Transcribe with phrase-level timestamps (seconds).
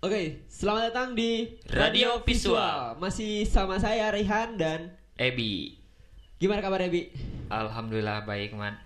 [0.00, 2.96] Oke, selamat datang di Radio Visual.
[2.96, 5.76] Masih sama saya Rehan dan Ebi.
[6.40, 7.12] gimana kabar Ebi?
[7.52, 8.80] Alhamdulillah baik, Man.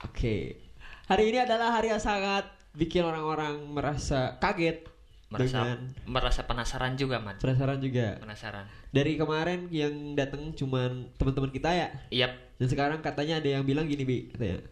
[0.00, 0.56] Oke.
[1.04, 4.88] Hari ini adalah hari yang sangat bikin orang-orang merasa kaget
[5.28, 7.36] Merasa dengan merasa penasaran juga, Man.
[7.36, 8.16] penasaran juga.
[8.16, 8.64] Penasaran.
[8.88, 11.88] Dari kemarin yang datang cuman teman-teman kita ya.
[12.08, 12.56] Yap.
[12.56, 14.64] Dan sekarang katanya ada yang bilang gini, Bi, katanya.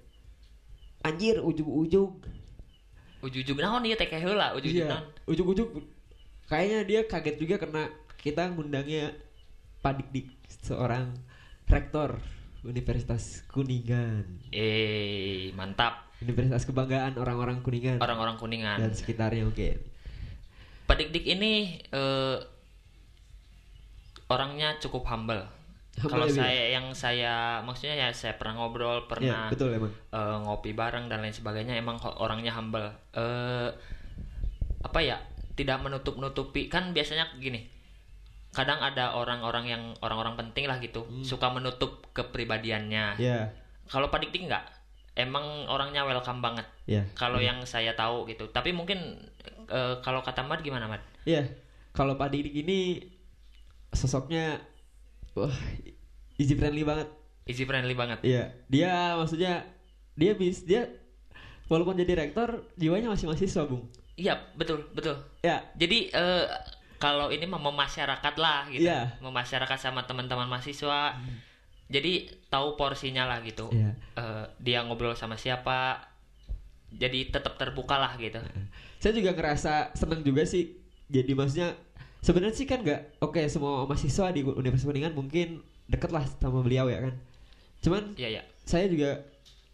[1.04, 2.24] Anjir, ujug-ujug.
[3.24, 5.04] Ujug-ujug naon ieu teh heula, ujug-ujug Iya, naon?
[5.24, 5.68] ujug-ujug.
[6.46, 7.82] Kayaknya dia kaget juga karena
[8.16, 9.16] kita ngundangnya
[9.80, 10.28] Pak Dik
[10.62, 11.10] seorang
[11.66, 12.18] rektor
[12.62, 14.26] Universitas Kuningan.
[14.50, 16.06] Eh, mantap.
[16.18, 18.80] Universitas kebanggaan orang-orang Kuningan Orang-orang Kuningan.
[18.80, 19.76] dan sekitarnya mungkin.
[20.86, 22.38] Pak Dik-Dik ini eh,
[24.26, 25.44] orangnya cukup humble.
[25.96, 29.88] Kalau ya, saya yang saya maksudnya ya saya pernah ngobrol, Ya, pernah betul emang.
[29.88, 32.84] eh, ngopi bareng dan lain sebagainya emang orangnya humble.
[33.12, 33.68] Eh
[34.78, 35.16] apa ya?
[35.52, 37.64] Tidak menutup-nutupi kan biasanya gini.
[38.52, 41.24] Kadang ada orang-orang yang orang-orang penting lah gitu, Hmm.
[41.24, 43.16] suka menutup kepribadiannya.
[43.16, 43.52] Ya,
[43.86, 44.64] Kalau Pak Dik-Dik enggak.
[45.16, 46.68] Emang orangnya welcome banget.
[46.84, 47.00] ya.
[47.16, 48.48] Kalau yang saya tahu gitu.
[48.48, 49.00] Tapi mungkin
[49.66, 51.00] eh, kalau kata Mat gimana, Mat?
[51.24, 51.48] Iya,
[51.90, 53.00] kalau Pak Dik ini
[53.90, 54.60] sosoknya
[55.32, 55.52] wah
[56.36, 57.08] easy friendly banget.
[57.46, 58.18] Easy friendly banget.
[58.22, 59.62] Iya, dia maksudnya
[60.16, 60.88] dia bis dia
[61.68, 63.86] walaupun jadi rektor jiwanya masih mahasiswa, Bung.
[64.16, 65.20] Iya, betul, betul.
[65.44, 66.46] Ya, Jadi eh,
[66.96, 69.20] kalau ini mah memasyarakat lah gitu, Iya.
[69.20, 69.28] Hmm.
[69.28, 71.20] memasyarakat sama teman-teman mahasiswa.
[71.86, 73.68] Jadi tahu porsinya lah gitu.
[73.70, 73.92] Iya.
[74.16, 76.00] Eh, dia ngobrol sama siapa.
[76.90, 78.40] Jadi tetap terbuka lah gitu.
[78.96, 80.72] saya juga ngerasa seneng juga sih.
[81.12, 81.76] Jadi maksudnya
[82.24, 86.86] sebenarnya sih kan nggak oke semua mahasiswa di Universitas Kuningan mungkin deket lah sama beliau
[86.86, 87.14] ya kan.
[87.78, 88.42] Cuman Iya, ya.
[88.62, 89.22] saya juga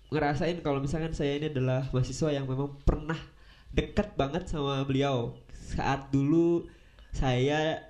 [0.09, 3.17] ngerasain kalau misalkan saya ini adalah mahasiswa yang memang pernah
[3.71, 6.69] dekat banget sama beliau saat dulu
[7.11, 7.81] saya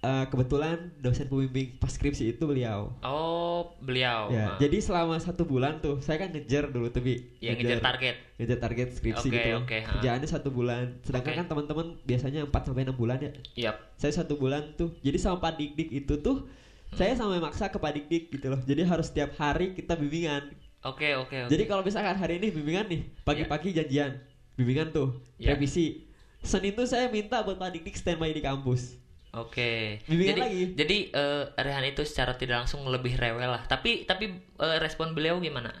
[0.00, 2.90] eh, kebetulan dosen pembimbing pas skripsi itu beliau.
[3.00, 4.34] Oh, beliau.
[4.34, 4.56] Ya, Ah.
[4.58, 8.18] jadi selama satu bulan tuh saya kan ngejar dulu tuh bi, yang ngejar target.
[8.34, 9.62] ngejar target skripsi Oke, gitu.
[9.62, 9.94] ha.
[9.94, 10.98] Kerjaannya satu bulan.
[11.06, 11.38] Sedangkan Oke.
[11.38, 13.30] kan teman-teman biasanya 4 sampai enam bulan ya.
[13.70, 13.78] Yap.
[13.94, 14.90] Saya satu bulan tuh.
[14.98, 16.50] Jadi sama Pak Dik Dik itu tuh.
[16.92, 18.60] Saya sampai maksa ke Pak Dik Dik gitu loh.
[18.62, 20.52] Jadi harus setiap hari kita bimbingan.
[20.82, 21.50] Oke, oke, oke.
[21.50, 24.18] Jadi kalau misalkan hari ini bimbingan nih, pagi-pagi janjian,
[24.58, 25.54] bimbingan tuh, Ya.
[25.54, 26.04] revisi.
[26.42, 28.98] Senin tuh saya minta buat Pak Dik Dik standby di kampus.
[29.32, 30.02] Oke.
[30.04, 30.62] Bimbingan Jadi lagi.
[30.76, 33.64] jadi eh, Rehan itu secara tidak langsung lebih rewel lah.
[33.64, 35.72] Tapi tapi eh, respon beliau gimana?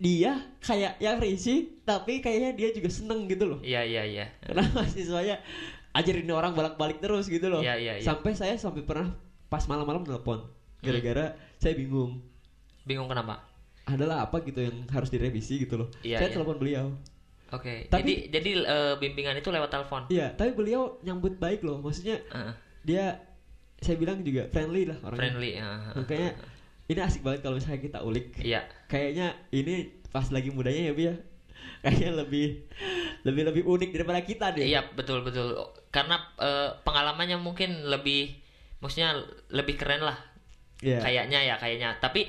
[0.00, 0.34] Dia
[0.64, 3.60] kayak yang risih, tapi kayaknya dia juga seneng gitu loh.
[3.60, 4.26] Iya, iya, iya.
[4.40, 5.36] Karena mahasiswanya
[5.92, 7.60] ajarin orang bolak-balik terus gitu loh.
[7.60, 8.02] Iya, iya, iya.
[8.02, 9.12] Sampai saya sampai pernah
[9.50, 10.46] pas malam-malam telepon.
[10.80, 12.22] Gara-gara saya bingung.
[12.86, 13.44] Bingung kenapa?
[13.84, 15.88] Adalah apa gitu yang harus direvisi gitu loh.
[16.00, 16.34] Iya, saya iya.
[16.38, 16.86] telepon beliau.
[17.50, 17.90] Oke.
[17.90, 20.06] Tapi- jadi jadi eh, bimbingan itu lewat telepon.
[20.08, 21.82] Iya, tapi beliau nyambut baik loh.
[21.82, 22.54] Maksudnya Heeh.
[22.86, 23.04] dia
[23.82, 25.20] saya bilang juga friendly lah orangnya.
[25.20, 25.50] friendly.
[25.58, 25.92] heeh.
[25.98, 26.30] Makanya
[26.86, 28.38] ini asik banget kalau misalnya kita ulik.
[28.38, 28.62] Iya.
[28.86, 31.14] Kayaknya ini pas lagi mudanya ya, Bi ya.
[31.80, 32.46] Kayaknya lebih
[33.26, 34.64] lebih lebih unik daripada kita deh.
[34.70, 35.58] Iya betul betul.
[35.90, 38.38] Karena eh, pengalamannya mungkin lebih,
[38.80, 39.16] maksudnya
[39.48, 40.18] lebih keren lah.
[40.80, 40.98] Iya.
[41.00, 41.90] Kayaknya ya kayaknya.
[42.00, 42.26] Tapi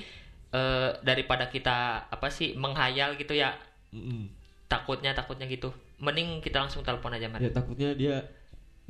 [0.52, 3.56] eh, daripada kita apa sih menghayal gitu ya
[3.92, 4.28] Mm-mm.
[4.68, 5.72] takutnya takutnya gitu.
[6.00, 7.40] Mending kita langsung telepon aja Mat.
[7.40, 8.16] Ya takutnya dia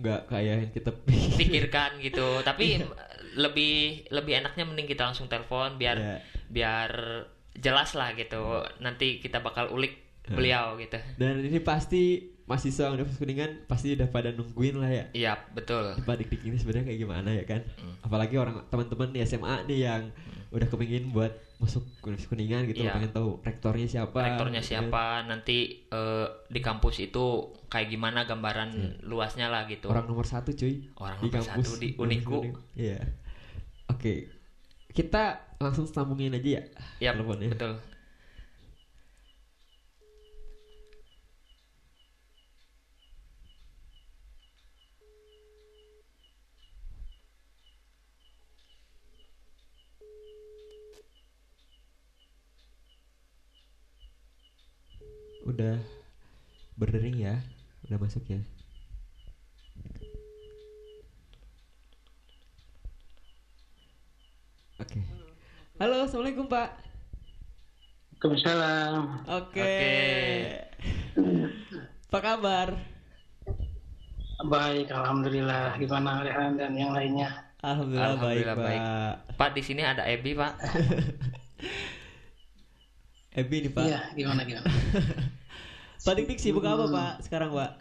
[0.01, 0.91] nggak kayak yang kita
[1.37, 2.25] Pikirkan gitu.
[2.47, 2.87] Tapi Iya.
[3.37, 6.17] lebih lebih enaknya mending kita langsung telepon biar Iya.
[6.49, 6.91] biar
[7.53, 8.65] jelas lah gitu.
[8.81, 10.33] Nanti kita bakal ulik Iya.
[10.33, 10.97] beliau gitu.
[11.17, 15.05] Dan ini pasti mahasiswa Universitas Kuningan pasti udah pada nungguin lah ya.
[15.11, 15.95] Iya betul.
[15.97, 17.61] Pak Dik ini sebenarnya kayak gimana ya kan?
[17.77, 17.95] Hmm.
[18.01, 20.03] Apalagi orang teman-teman di SMA nih yang
[20.51, 22.97] udah kepingin buat masuk Universitas Kuningan gitu, Iya.
[22.97, 24.19] pengen tahu rektornya siapa.
[24.19, 24.83] rektornya gitu kan.
[24.83, 25.57] siapa nanti
[25.87, 27.25] eh, di kampus itu
[27.71, 31.79] kayak gimana gambaran luasnya lah gitu Orang nomor satu cuy Orang di nomor kampus satu
[31.79, 32.39] di Uniku.
[32.75, 32.99] Iya.
[33.87, 34.27] Oke.
[34.91, 36.63] Kita langsung sambungin aja ya.
[36.99, 37.47] ya teleponnya.
[37.53, 37.79] betul
[55.51, 55.75] Udah
[56.79, 57.43] berdering ya.
[57.83, 58.39] Udah masuk ya.
[64.79, 65.03] Oke.
[65.75, 66.71] Halo, assalamualaikum Pak.
[68.23, 69.27] Waalaikumsalam.
[69.27, 69.59] Oke.
[69.59, 69.83] Oke.
[72.07, 72.67] Apa kabar?
[74.47, 75.75] Baik, alhamdulillah.
[75.75, 77.27] Gimana Rehan dan yang lainnya?
[77.59, 78.79] Alhamdulillah, Alhamdulillah baik, baik.
[78.79, 79.35] Pak.
[79.35, 80.53] Pak di sini ada Ebi Pak
[83.41, 83.85] Ebi nih Pak.
[83.85, 84.65] Iya, gimana gimana?
[86.01, 87.71] Pak Dik Dik sibuk apa Pak sekarang Pak?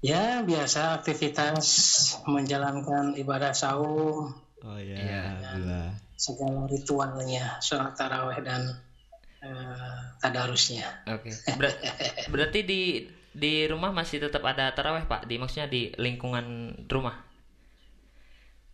[0.00, 1.66] Ya, biasa aktivitas
[2.24, 5.20] menjalankan ibadah saum, Oh iya, Iya.
[5.40, 5.88] alhamdulillah.
[6.20, 8.60] segala ritualnya, sholat taraweh dan
[9.40, 11.04] eh, tadarusnya.
[11.08, 11.32] Oke.
[11.56, 11.80] Ber-
[12.28, 12.80] berarti di
[13.32, 15.24] di rumah masih tetap ada taraweh pak?
[15.24, 17.24] Di maksudnya di lingkungan rumah?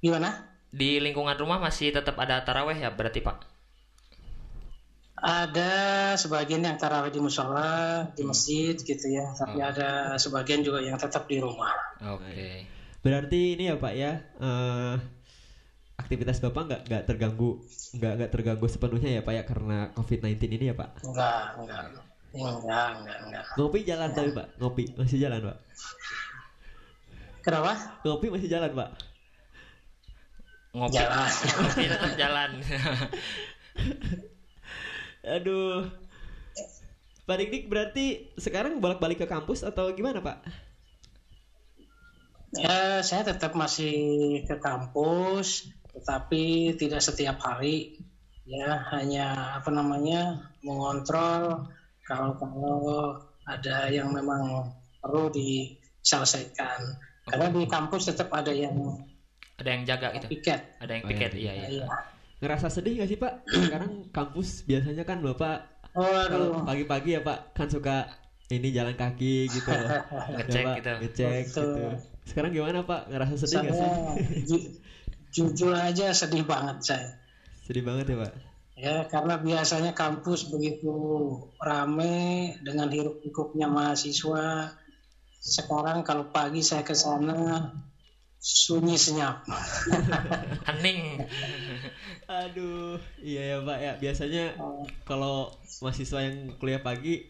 [0.02, 0.30] Gimana?
[0.74, 3.46] Di lingkungan rumah masih tetap ada taraweh ya berarti pak?
[5.16, 5.72] Ada
[6.20, 9.68] sebagian yang taraweh di musola, di masjid gitu ya, tapi Oh.
[9.72, 11.72] ada sebagian juga yang tetap di rumah.
[12.04, 12.68] Oke.
[13.00, 14.94] Berarti ini ya Pak ya, eh,
[15.96, 17.64] aktivitas Bapak nggak nggak terganggu
[17.96, 21.00] nggak nggak terganggu sepenuhnya ya Pak ya karena COVID-19 ini ya Pak.
[21.00, 21.80] Enggak, enggak,
[22.36, 23.44] enggak, enggak, enggak.
[23.56, 25.56] Ngopi jalan tapi Pak, ngopi masih jalan Pak.
[27.40, 27.72] Kenapa?
[28.04, 28.90] Ngopi masih jalan Pak.
[30.76, 30.92] Ngopi.
[30.92, 31.30] Jalan.
[31.32, 32.50] Ngopi tetap jalan.
[35.26, 35.90] Aduh.
[37.26, 40.46] Pak Dik Dik berarti sekarang bolak-balik ke kampus atau gimana Pak?
[42.54, 43.98] Ya, saya tetap masih
[44.46, 47.98] ke kampus, tetapi tidak setiap hari.
[48.46, 51.66] Ya, hanya apa namanya mengontrol
[52.06, 52.78] kalau kalau
[53.42, 54.70] ada yang memang
[55.02, 56.78] perlu diselesaikan.
[57.26, 59.02] Karena di kampus tetap ada yang
[59.58, 60.26] Ada yang jaga gitu.
[60.30, 60.78] piket.
[60.78, 61.32] Ada yang Oh, iya, piket.
[61.34, 61.68] Iya iya.
[61.82, 61.86] Iya.
[62.36, 63.32] Ngerasa sedih gak sih Pak?
[63.66, 66.64] Sekarang kampus biasanya kan Bapak Oh, kalau aduh.
[66.68, 68.04] pagi-pagi ya Pak kan suka
[68.52, 69.72] ini jalan kaki gitu.
[70.36, 70.92] Ngecek Ya, gitu.
[71.00, 71.48] Ngecek Betul.
[71.48, 71.72] gitu.
[72.26, 73.08] Sekarang gimana Pak?
[73.08, 73.80] Ngerasa sedih gak sih?
[73.80, 74.70] Saya ju-
[75.32, 77.08] jujur aja sedih banget saya.
[77.64, 78.32] Sedih banget ya Pak.
[78.76, 80.92] Ya, karena biasanya kampus begitu
[81.56, 84.76] rame dengan hiruk pikuknya mahasiswa.
[85.40, 87.72] Sekarang kalau pagi saya ke sana
[88.46, 89.42] sunyi senyap.
[90.70, 91.18] Hening.
[92.30, 93.92] Aduh, iya ya Pak ya.
[93.98, 94.44] Biasanya
[95.02, 95.50] kalau
[95.82, 97.26] mahasiswa yang kuliah pagi,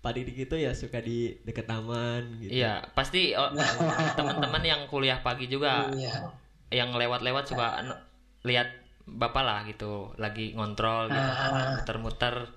[0.00, 2.64] Pak Didik itu ya suka di dekat taman gitu.
[2.64, 3.52] Iya, pasti oh,
[4.16, 6.32] teman-teman yang kuliah pagi juga Iya.
[6.72, 8.00] yang lewat-lewat suka n-
[8.48, 8.72] lihat
[9.04, 11.76] bapak lah gitu, lagi ngontrol gitu, Ah.
[11.76, 12.48] muter-muter.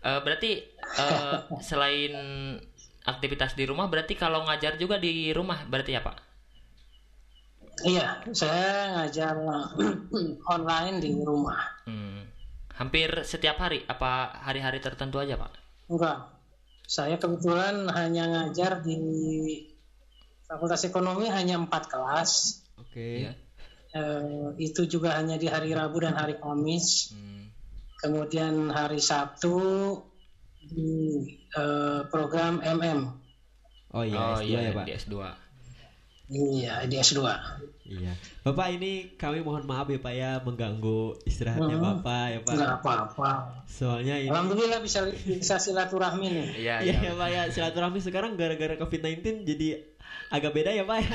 [0.00, 0.64] Eh, berarti
[0.96, 1.36] eh,
[1.68, 2.12] selain
[3.04, 6.29] aktivitas di rumah, berarti kalau ngajar juga di rumah, berarti ya pak?
[7.80, 9.34] Iya, saya ngajar
[10.54, 11.60] online di rumah.
[11.88, 12.28] Hmm.
[12.76, 15.52] Hampir setiap hari, apa hari-hari tertentu aja pak?
[15.88, 16.32] Enggak.
[16.90, 18.98] Saya kebetulan hanya ngajar di
[20.48, 22.64] Fakultas Ekonomi hanya empat kelas.
[22.80, 23.28] Oke.
[23.28, 23.32] Iya.
[23.90, 27.14] Eh, itu juga hanya di hari Rabu dan hari Kamis.
[27.14, 27.52] Hmm.
[28.00, 29.60] Kemudian hari Sabtu
[30.58, 31.20] di
[31.54, 33.00] eh, program MM.
[33.90, 34.84] Oh iya, oh S2 iya, ya Pak.
[34.86, 35.14] di S2.
[36.30, 37.20] Iya, di S2.
[37.84, 38.14] Iya.
[38.40, 41.86] Bapak ini kami mohon maaf ya Pak ya mengganggu istirahatnya Hmm.
[41.98, 42.52] Bapak ya Pak.
[42.54, 43.30] Enggak apa-apa.
[43.66, 46.46] Soalnya ini Alhamdulillah bisa bisa silaturahmi nih.
[46.56, 46.98] Iya, Iya iya.
[47.02, 49.82] ya Pak ya silaturahmi sekarang gara-gara COVID-19 jadi
[50.30, 51.10] agak beda ya Pak ya.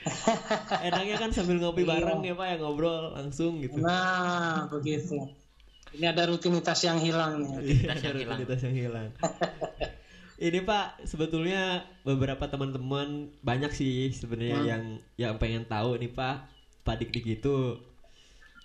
[0.88, 1.92] Enaknya kan sambil ngopi Iya.
[1.92, 3.76] bareng ya Pak ya ngobrol langsung gitu.
[3.78, 5.28] Nah, begitu.
[5.90, 7.84] Ini ada rutinitas yang hilang nih.
[7.84, 8.38] Rutinitas yang Iya, hilang.
[8.40, 9.08] rutinitas yang hilang.
[10.40, 13.08] Ini Pak, sebetulnya beberapa teman-teman
[13.44, 14.70] banyak sih sebenarnya Hmm.
[14.72, 14.84] yang
[15.20, 16.36] yang pengen tahu nih Pak,
[16.86, 17.54] Pak Dik Dik itu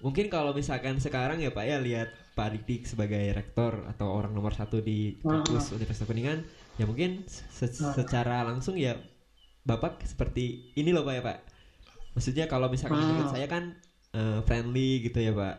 [0.03, 4.31] mungkin kalau misalkan sekarang ya Pak ya lihat Pak Dik Dik sebagai rektor atau orang
[4.35, 6.43] nomor satu di kampus Universitas Kuningan,
[6.79, 8.99] ya mungkin se- secara langsung ya
[9.65, 11.37] Bapak seperti ini loh Pak ya Pak.
[12.17, 13.07] Maksudnya kalau misalkan Hmm.
[13.07, 13.75] menurut saya kan
[14.15, 15.55] eh, friendly gitu ya Pak.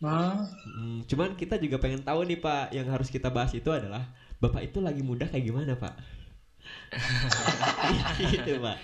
[0.00, 4.08] Hmm, Hmm, cuman kita juga pengen tahu nih Pak, yang harus kita bahas itu adalah
[4.44, 5.94] Bapak itu lagi muda kayak gimana Pak?
[8.32, 8.76] gitu Pak.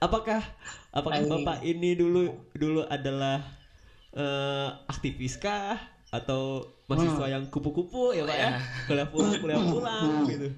[0.00, 0.40] Apakah
[0.88, 1.20] apakah.
[1.28, 3.44] Bapak ini dulu dulu adalah
[4.16, 5.76] eh, aktivis kah
[6.08, 8.48] atau mahasiswa yang kupu-kupu ya Pak ya?
[8.88, 10.48] Kuliah pulang, kuliah pulang gitu.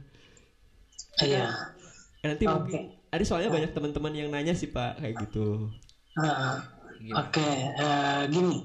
[1.22, 1.50] Iya.
[2.22, 2.54] Eh, Nanti Oke.
[2.54, 5.70] mungkin ada soalnya banyak teman-teman yang nanya sih Pak kayak gitu.
[6.14, 6.62] Gimana?
[7.26, 8.58] Oke, eh, gini.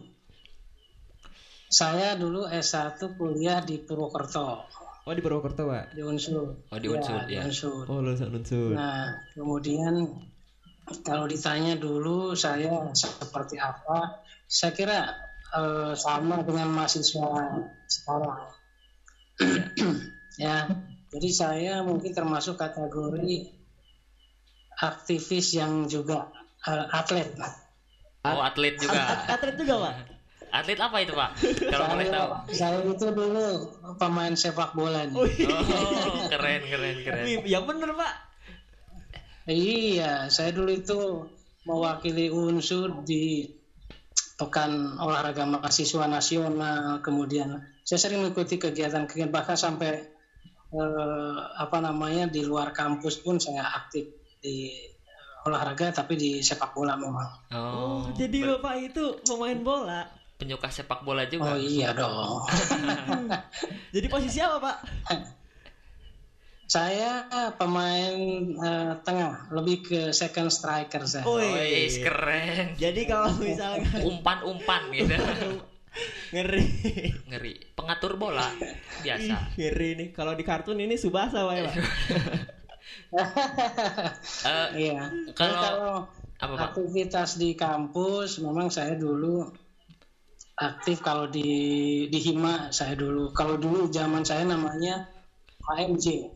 [1.69, 4.65] Saya dulu S1 kuliah di Purwokerto,
[5.09, 5.97] Oh di Purwokerto Pak.
[5.97, 6.69] di Unsur.
[6.69, 7.41] Oh, di Unsur, di ya.
[7.41, 7.89] Unsur.
[7.89, 8.77] Oh lulusan unsur.
[8.77, 10.05] Nah, kemudian
[11.01, 15.09] kalau ditanya dulu saya seperti apa, saya kira
[15.57, 17.57] eh, sama dengan mahasiswa
[17.89, 18.53] sekarang.
[20.45, 20.69] ya,
[21.09, 23.49] jadi saya mungkin termasuk kategori
[24.77, 26.29] aktivis yang juga
[26.69, 27.33] eh, atlet.
[28.29, 29.09] Oh atlet juga.
[29.33, 30.18] Atlet juga Pak.
[30.49, 31.29] Atlet apa itu pak?
[31.69, 32.29] Kalau boleh tahu.
[32.51, 33.47] saya, itu dulu
[33.95, 35.15] pemain sepak bola nih.
[35.15, 37.25] Oh, Oh keren keren keren.
[37.45, 38.13] Ya bener Pak.
[39.49, 40.99] Iya, saya dulu itu
[41.65, 43.49] mewakili unsur di
[44.37, 47.01] Pekan Olahraga Mahasiswa Nasional.
[47.01, 50.05] Kemudian saya sering mengikuti kegiatan-kegiatan bahkan sampai
[50.69, 54.05] eh, apa namanya di luar kampus pun saya aktif
[54.39, 54.97] di eh,
[55.49, 57.29] olahraga tapi di sepak bola memang.
[57.51, 60.01] Oh, jadi ber- bapak itu pemain bola.
[60.39, 61.59] Penyuka sepak bola Oh juga.
[61.59, 62.47] iya dong.
[63.95, 64.77] Jadi posisi apa pak?
[66.69, 67.25] saya
[67.57, 68.13] pemain
[68.45, 71.25] eh, tengah, lebih ke second striker saya.
[71.25, 72.77] Oh, Wih, keren.
[72.77, 75.17] Jadi kalau misalkan Umpan-umpan gitu.
[76.37, 76.61] ngeri,
[77.25, 77.73] Ngeri.
[77.73, 78.45] Pengatur bola
[79.01, 79.57] biasa.
[79.57, 80.07] Ngeri nih.
[80.13, 81.75] Kalau di kartun ini Subasa pak ya pak.
[84.45, 85.09] Eh, Iya.
[85.33, 85.95] Kalau- kalau
[86.39, 86.65] apa Pak?
[86.71, 89.49] aktivitas di kampus memang saya dulu
[90.59, 91.47] aktif kalau di
[92.11, 93.31] di Hima saya dulu.
[93.31, 95.07] Kalau dulu zaman saya namanya
[95.71, 96.35] AMJ,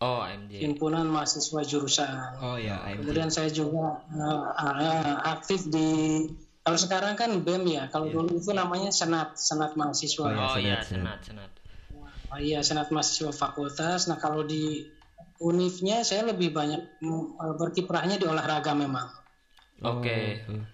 [0.00, 0.64] Oh, AMJ.
[0.64, 2.40] Himpunan Mahasiswa Jurusan.
[2.40, 4.42] Oh ya, Kemudian saya juga eh,
[4.80, 6.24] eh, aktif di
[6.64, 7.84] kalau sekarang kan BEM ya.
[7.92, 10.24] Kalau dulu itu namanya Senat, Senat Mahasiswa.
[10.24, 10.44] Oh, iya.
[10.48, 11.50] Oh iya, senat, senat.
[12.30, 14.08] Oh, iya, Senat Mahasiswa Fakultas.
[14.08, 14.88] Nah, kalau di
[15.40, 19.08] univnya saya lebih banyak mm, berkiprahnya di olahraga memang.
[19.84, 20.44] Oke.
[20.48, 20.64] Oh,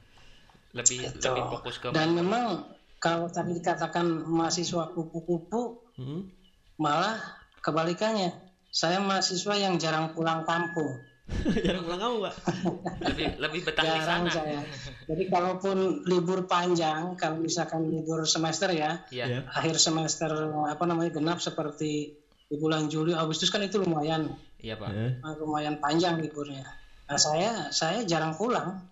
[0.76, 1.24] Lebih Gitu.
[1.24, 2.68] lebih fokus ke Dan memang
[2.98, 6.28] kalau tadi dikatakan mahasiswa kupu-kupu, Hmm?
[6.76, 7.16] malah
[7.58, 8.36] kebalikannya.
[8.68, 11.00] Saya mahasiswa yang jarang pulang kampung.
[11.66, 12.34] Jarang pulang kamu pak.
[13.08, 14.30] lebih lebih betah di sana.
[14.30, 14.60] saya.
[15.10, 19.24] Jadi kalaupun libur panjang, kalau misalkan libur semester ya, Iya.
[19.26, 19.40] Ya.
[19.50, 20.30] akhir semester
[20.62, 22.14] apa namanya genap seperti
[22.46, 24.88] di bulan Juli, Agustus kan itu lumayan Iya, Pak.
[24.88, 25.12] Eh.
[25.36, 26.62] lumayan panjang liburnya.
[27.06, 28.86] Nah saya saya jarang pulang.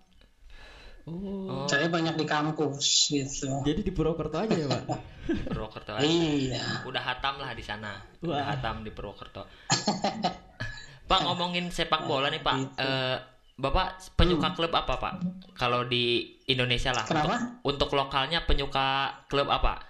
[1.05, 1.69] Oh.
[1.69, 3.61] Saya banyak di kampus gitu.
[3.61, 4.83] Jadi di Purwokerto aja ya pak.
[5.37, 5.93] di Purwokerto.
[5.93, 6.01] aja.
[6.01, 6.81] Iya.
[6.89, 8.01] Udah hatam lah di sana.
[8.25, 8.45] Udah Wah.
[8.57, 9.45] hatam di Purwokerto.
[11.05, 12.55] Pak ngomongin sepak bola nih, Pak.
[12.57, 12.81] Gitu.
[12.81, 13.17] Eh,
[13.55, 15.13] Bapak penyuka klub apa, Pak?
[15.53, 17.05] Kalau di Indonesia lah.
[17.05, 17.61] Kenapa?
[17.61, 19.85] Untuk, untuk lokalnya penyuka klub apa?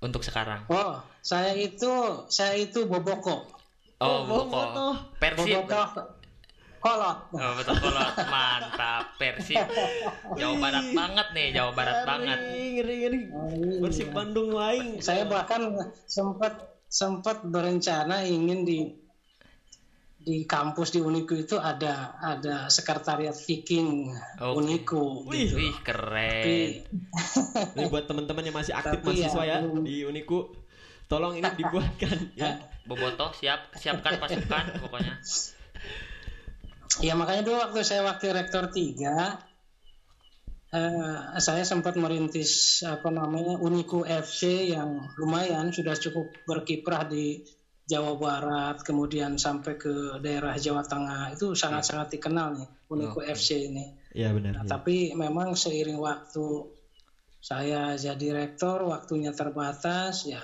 [0.00, 0.64] Untuk sekarang.
[0.72, 3.44] Oh, saya itu saya itu Boboko.
[4.00, 4.48] Oh, Oh, Boko.
[4.48, 4.86] Boboto.
[5.20, 5.62] Persib.
[5.68, 6.23] Boboko
[6.84, 7.18] kolot.
[7.32, 8.12] Oh, betul kolot.
[8.28, 9.16] Mantap.
[9.16, 9.64] Persib.
[10.36, 12.38] Jawa Barat banget nih, Jawa Barat banget.
[12.44, 13.20] Ngeri, ngeri, ngeri.
[13.24, 13.80] Iya.
[13.80, 15.00] Persib Bandung lain.
[15.00, 15.72] Saya bahkan
[16.04, 18.78] sempat sempat berencana ingin di
[20.24, 24.08] di kampus di Uniku itu ada ada sekretariat Viking
[24.40, 24.56] Oke.
[24.56, 25.52] Uniku Wih.
[25.52, 25.56] gitu.
[25.60, 26.80] Wih, keren.
[27.44, 29.84] Tapi Ini buat teman-teman yang masih aktif Tapi ya, mahasiswa ya, belum.
[29.84, 30.48] di Uniku,
[31.12, 32.56] tolong ini dibuatkan ya.
[32.88, 35.20] Boboto siap siapkan pasukan pokoknya.
[37.02, 38.74] Ya makanya dulu waktu saya wakil rektor 3
[40.74, 47.42] eh, saya sempat merintis apa namanya Uniku FC yang lumayan sudah cukup berkiprah di
[47.84, 53.36] Jawa Barat kemudian sampai ke daerah Jawa Tengah itu sangat-sangat dikenal nih Uniku Oke.
[53.36, 53.92] FC ini.
[54.16, 54.62] Iya benar.
[54.62, 54.70] Nah, ya.
[54.80, 56.46] tapi memang seiring waktu
[57.44, 60.40] saya jadi rektor waktunya terbatas ya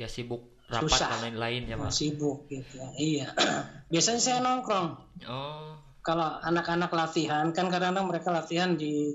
[0.00, 1.08] Ya sibuk rapat Susah.
[1.12, 1.92] dan lain-lain ya, Pak.
[1.92, 2.80] sibuk gitu.
[2.96, 3.28] Iya.
[3.92, 4.88] Biasanya saya nongkrong
[5.28, 9.12] Oh, kalau anak-anak latihan kan kadang-kadang mereka latihan di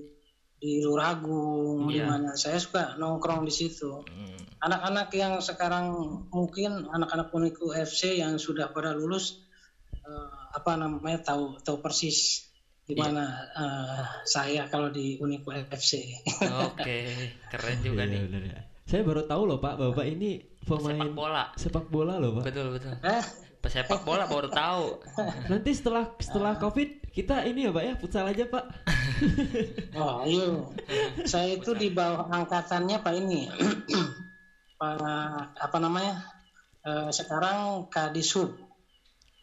[0.58, 2.06] di Luragung di Iya.
[2.08, 4.58] mana saya suka nongkrong di situ hmm.
[4.58, 5.94] anak-anak yang sekarang
[6.34, 9.38] mungkin anak-anak Uniku FC yang sudah pada lulus
[9.94, 12.50] eh, apa namanya tahu tahu persis
[12.88, 13.02] di Iya.
[13.06, 16.10] mana eh, saya kalau di Uniku FC
[16.72, 16.98] Oke,
[17.50, 18.22] keren juga Iya, nih.
[18.26, 18.60] benar ya.
[18.88, 21.44] Saya baru tahu loh Pak, Bapak ini pemain Sepak bola.
[21.56, 22.44] sepak bola loh Pak.
[22.46, 22.94] Betul, betul.
[23.02, 23.24] eh
[23.58, 25.02] Pesepak bola baru tahu.
[25.52, 28.66] Nanti setelah setelah Covid kita ini ya Pak ya, futsal aja Pak.
[29.98, 30.46] oh iya
[31.26, 33.50] saya itu di bawah angkatannya pak ini
[34.78, 34.94] pak
[35.58, 36.22] apa namanya
[36.88, 38.56] Eh, sekarang Kadishub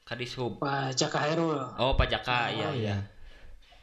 [0.09, 0.57] Kadishub.
[0.57, 2.97] Pak Jaka Hairul Oh, Pak Jaka, iya, Oh, iya.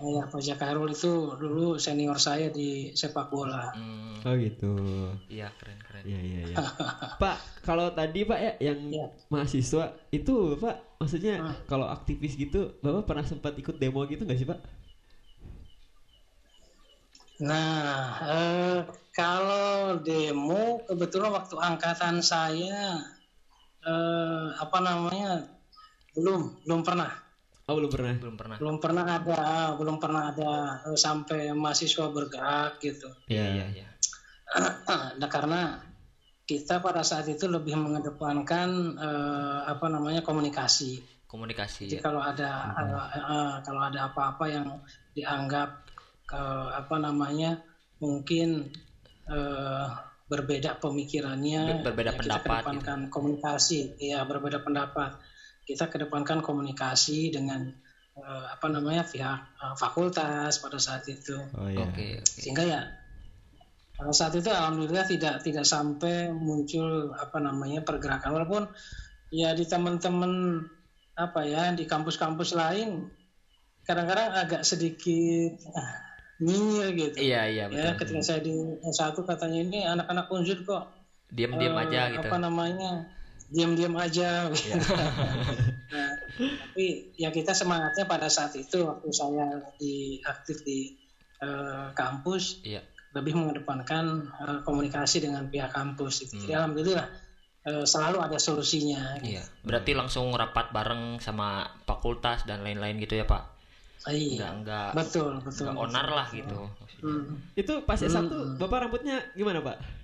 [0.01, 3.69] Ya, Pak Jaka Hairul itu dulu senior saya di sepak bola.
[3.77, 4.73] Hmm, Oh gitu.
[5.29, 6.01] iya, keren, keren.
[6.05, 6.57] Iya iya iya.
[7.21, 9.05] Pak, kalau tadi Pak ya yang Iya.
[9.29, 11.53] mahasiswa itu Pak, maksudnya Hmm.
[11.69, 14.59] kalau aktivis gitu, Bapak pernah sempat ikut demo gitu nggak sih Pak?
[17.41, 18.79] Nah, eh,
[19.13, 23.01] kalau demo kebetulan waktu angkatan saya
[23.81, 25.49] eh, apa namanya
[26.13, 27.09] belum belum pernah
[27.71, 28.13] Oh belum pernah.
[28.19, 28.57] Belum pernah.
[28.59, 29.39] belum pernah ada
[29.79, 30.51] belum pernah ada
[30.91, 33.07] eh, sampai mahasiswa bergerak gitu.
[33.31, 33.87] Iya, iya, iya.
[35.19, 35.79] nah karena
[36.43, 40.99] kita pada saat itu lebih mengedepankan eh, apa namanya komunikasi.
[41.31, 41.87] Komunikasi.
[41.87, 42.03] Jadi ya.
[42.03, 44.67] kalau ada eh, eh, kalau ada apa-apa yang
[45.15, 45.69] dianggap
[46.35, 47.55] eh, apa namanya
[48.03, 48.67] mungkin
[49.31, 49.85] eh,
[50.27, 55.15] berbeda pemikirannya, Ber- berbeda ya pendapat Kita kedepankan komunikasi, ya berbeda pendapat.
[55.71, 57.63] Kita kedepankan komunikasi dengan
[58.19, 61.87] eh, apa namanya pihak eh, fakultas pada saat itu, Oh iya.
[61.87, 62.39] Oke, oke.
[62.43, 62.81] sehingga ya
[63.95, 68.63] pada saat itu alhamdulillah tidak tidak sampai muncul apa namanya pergerakan walaupun
[69.29, 70.65] ya di teman-teman
[71.13, 73.13] apa ya di kampus-kampus lain
[73.85, 76.01] kadang-kadang agak sedikit ah,
[76.41, 77.17] nyinyir gitu.
[77.21, 77.97] Iya iya Ya, betul.
[78.01, 80.83] ketika saya di S1 katanya ini anak-anak unsur kok
[81.31, 82.27] Diam-diam eh, aja gitu.
[82.27, 83.07] Apa namanya?
[83.51, 84.47] Diam-diam aja.
[84.47, 84.73] gitu.
[85.91, 89.43] nah, tapi ya kita semangatnya pada saat itu waktu saya
[89.75, 90.95] di aktif di
[91.37, 92.79] eh, kampus Iya.
[93.11, 96.23] lebih mengedepankan eh, komunikasi dengan pihak kampus.
[96.23, 96.33] Gitu.
[96.33, 96.41] Hmm.
[96.41, 97.07] Jadi alhamdulillah
[97.61, 99.19] eh, selalu ada solusinya.
[99.19, 99.35] gitu.
[99.35, 99.43] Iya.
[99.61, 103.43] Berarti langsung rapat bareng sama fakultas dan lain-lain gitu ya Pak.
[104.07, 104.33] Iya.
[104.33, 105.67] Enggak enggak Betul, betul.
[105.67, 106.59] enggak onar lah gitu.
[107.01, 107.37] Hmm.
[107.53, 108.55] Itu pas S1 Hmm.
[108.55, 110.00] Bapak rambutnya gimana, Pak?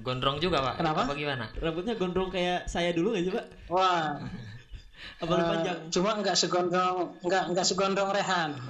[0.00, 0.74] Gondrong juga Pak.
[0.80, 1.08] Kenapa?
[1.08, 1.48] Apa gimana?
[1.56, 3.46] Rambutnya gondrong kayak saya dulu nggak sih, Pak?
[3.72, 4.20] Wah,
[5.22, 5.78] Apa eh, panjang?
[5.92, 8.50] cuma nggak segondrong, nggak nggak segondrong Rehan.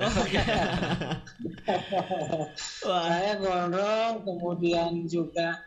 [2.86, 5.58] Wah, saya gondrong kemudian juga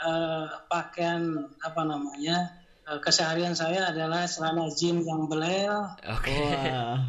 [0.00, 2.52] eh, pakaian apa namanya
[2.84, 5.72] eh, keseharian saya adalah celana jeans yang belel
[6.04, 6.36] Oke.
[6.36, 7.00] wah.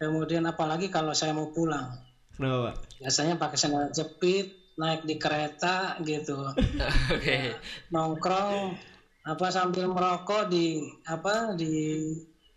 [0.00, 1.92] kemudian apalagi kalau saya mau pulang
[2.40, 3.04] Kenapa, Pak?
[3.04, 6.38] biasanya pakai sandal jepit naik di kereta gitu
[7.14, 7.56] Oke.
[7.90, 8.76] nongkrong
[9.20, 12.08] apa sambil merokok di apa di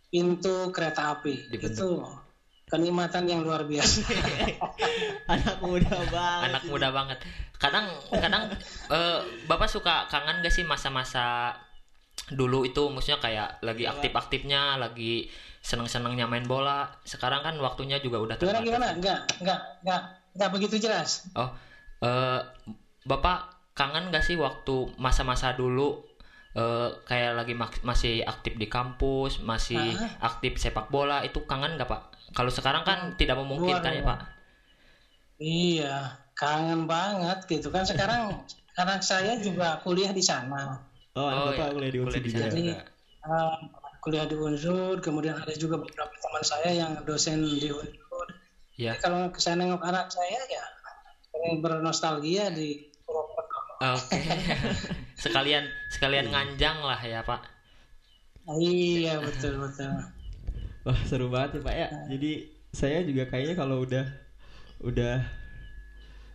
[0.08, 1.90] pintu kereta api Di itu
[2.70, 4.02] kenikmatan yang luar biasa
[5.34, 6.46] Anak muda banget.
[6.50, 7.18] Anak muda banget.
[7.58, 8.50] Kadang kadang
[8.90, 11.54] eh, Bapak suka kangen gak sih masa-masa
[12.32, 15.28] dulu itu maksudnya kayak lagi aktif-aktifnya, lagi
[15.64, 16.90] seneng-senengnya main bola.
[17.06, 18.68] Sekarang kan waktunya juga udah gimana terbatas.
[18.68, 20.02] gimana enggak enggak enggak
[20.34, 21.50] enggak begitu jelas Oh,
[22.04, 22.40] eh,
[23.04, 23.38] Bapak
[23.80, 25.88] kangen gak sih waktu masa-masa dulu
[26.56, 31.90] eh, kayak lagi mak- masih aktif di kampus, masih aktif sepak bola itu kangen gak
[31.90, 32.02] Pak?
[32.38, 34.10] Kalau sekarang kan tidak memungkinkan ya luar.
[34.10, 34.20] Pak.
[35.44, 35.96] Iya,
[36.40, 38.24] kangen banget gitu kan sekarang
[38.82, 40.82] anak saya juga kuliah di sana.
[41.14, 42.40] Oh, anak Bapak iya, kuliah di kuliah Unsur di juga.
[42.40, 42.50] sana.
[42.50, 42.64] Jadi
[43.28, 43.56] eh,
[44.04, 48.28] kuliah di Unsur, kemudian ada juga beberapa teman saya yang dosen di Unsur.
[48.78, 48.96] Ya.
[48.96, 50.66] Jadi kalau saya nengok anak saya ya
[51.60, 53.60] bernostalgia di Purwokerto.
[53.84, 54.20] Oke.
[55.24, 57.42] sekalian sekalian nganjang lah ya Pak.
[58.60, 59.92] Iya betul betul.
[60.84, 61.88] Wah, seru banget ya, Pak ya.
[62.12, 62.32] Jadi
[62.76, 64.04] saya juga kayaknya kalau udah
[64.84, 65.24] udah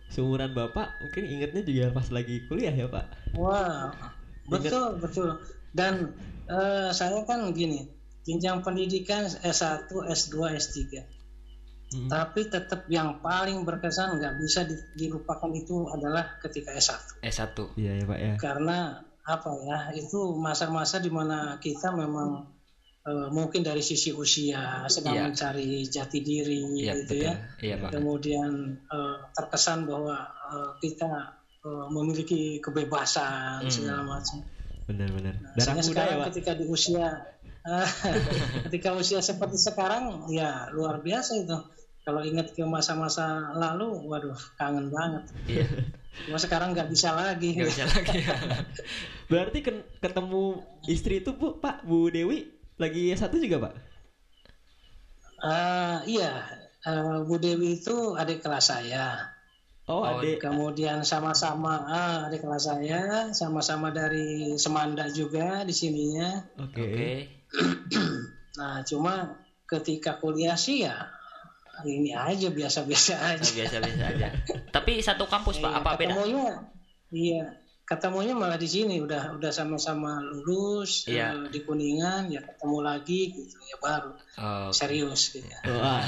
[0.09, 3.37] seumuran Bapak, mungkin ingetnya juga pas lagi kuliah ya, Pak.
[3.37, 3.93] Wah,
[4.49, 5.37] betul betul.
[5.69, 6.17] Dan
[6.49, 7.85] eh, saya kan gini,
[8.25, 10.81] jenjang pendidikan S1, S2, S3.
[11.89, 12.05] Hmm.
[12.05, 17.17] Tapi tetap yang paling berkesan nggak bisa di- dilupakan itu adalah ketika S1.
[17.19, 17.57] S1.
[17.75, 18.33] Iya ya, Pak ya.
[18.37, 18.77] Karena
[19.19, 22.45] apa ya, itu masa-masa di mana kita memang
[22.99, 25.23] eh, mungkin dari sisi usia sedang Iya.
[25.25, 27.25] mencari jati diri Iya gitu betul.
[27.25, 27.33] ya.
[27.57, 27.89] Iya Pak.
[27.95, 28.51] Kemudian
[28.85, 31.09] eh, terkesan bahwa eh, kita
[31.59, 33.71] eh, memiliki kebebasan Hmm.
[33.71, 34.45] segala macam.
[34.85, 35.33] Benar-benar.
[35.35, 36.27] Nah, Darah sehingga muda ya, sekarang Pak.
[36.29, 37.07] ketika di usia
[38.65, 41.57] ketika usia seperti sekarang ya luar biasa itu
[42.09, 45.69] kalau ingat ke masa-masa lalu waduh kangen banget Iya.
[46.25, 48.17] cuma sekarang nggak bisa lagi Gak bisa lagi.
[49.29, 52.49] Berarti ken- ketemu istri itu Bu, Pak, Bu Dewi
[52.81, 53.73] lagi S1 juga, Pak?
[55.39, 56.49] Ah, iya
[56.81, 59.29] eh, Bu Dewi itu adik kelas saya
[59.85, 60.37] Oh, Oh, adik.
[60.37, 66.81] kemudian sama-sama ah, adik kelas saya sama-sama dari Semanda juga di sininya Oke.
[66.83, 67.05] Oke.
[68.59, 71.09] nah cuma ketika kuliah sih ya
[71.85, 74.27] ini aja biasa-biasa aja Biasa-biasa aja.
[74.69, 76.13] Tapi satu kampus Pak, Iya, apa beda?
[76.15, 76.47] ketemunya
[77.09, 77.45] iya
[77.83, 81.33] ketemunya malah di sini udah udah sama-sama lulus Iya.
[81.33, 85.97] eh, di kuningan ya ketemu lagi gitu ya baru Oh, serius gitu Wah.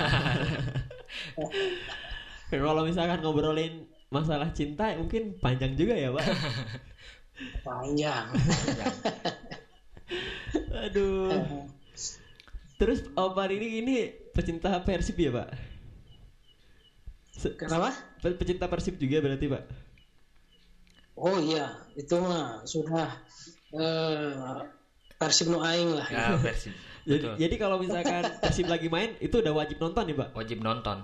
[2.51, 6.25] Kalau misalkan ngobrolin masalah cinta mungkin panjang juga ya, Pak.
[7.65, 8.27] panjang
[10.85, 11.65] Aduh.
[12.77, 13.95] Terus Om Par ini ini
[14.35, 15.47] pecinta Persib ya, Pak?
[17.31, 17.91] Se- kenapa
[18.21, 19.63] pe- pecinta Persib juga berarti, Pak?
[21.21, 23.07] oh iya itu mah sudah
[23.75, 24.57] eh,
[25.19, 26.71] Persib nu aing lah ya versi.
[27.01, 30.29] Jadi, jadi kalau misalkan Persib lagi main itu udah wajib nonton nih, Pak.
[30.37, 30.97] Wajib nonton.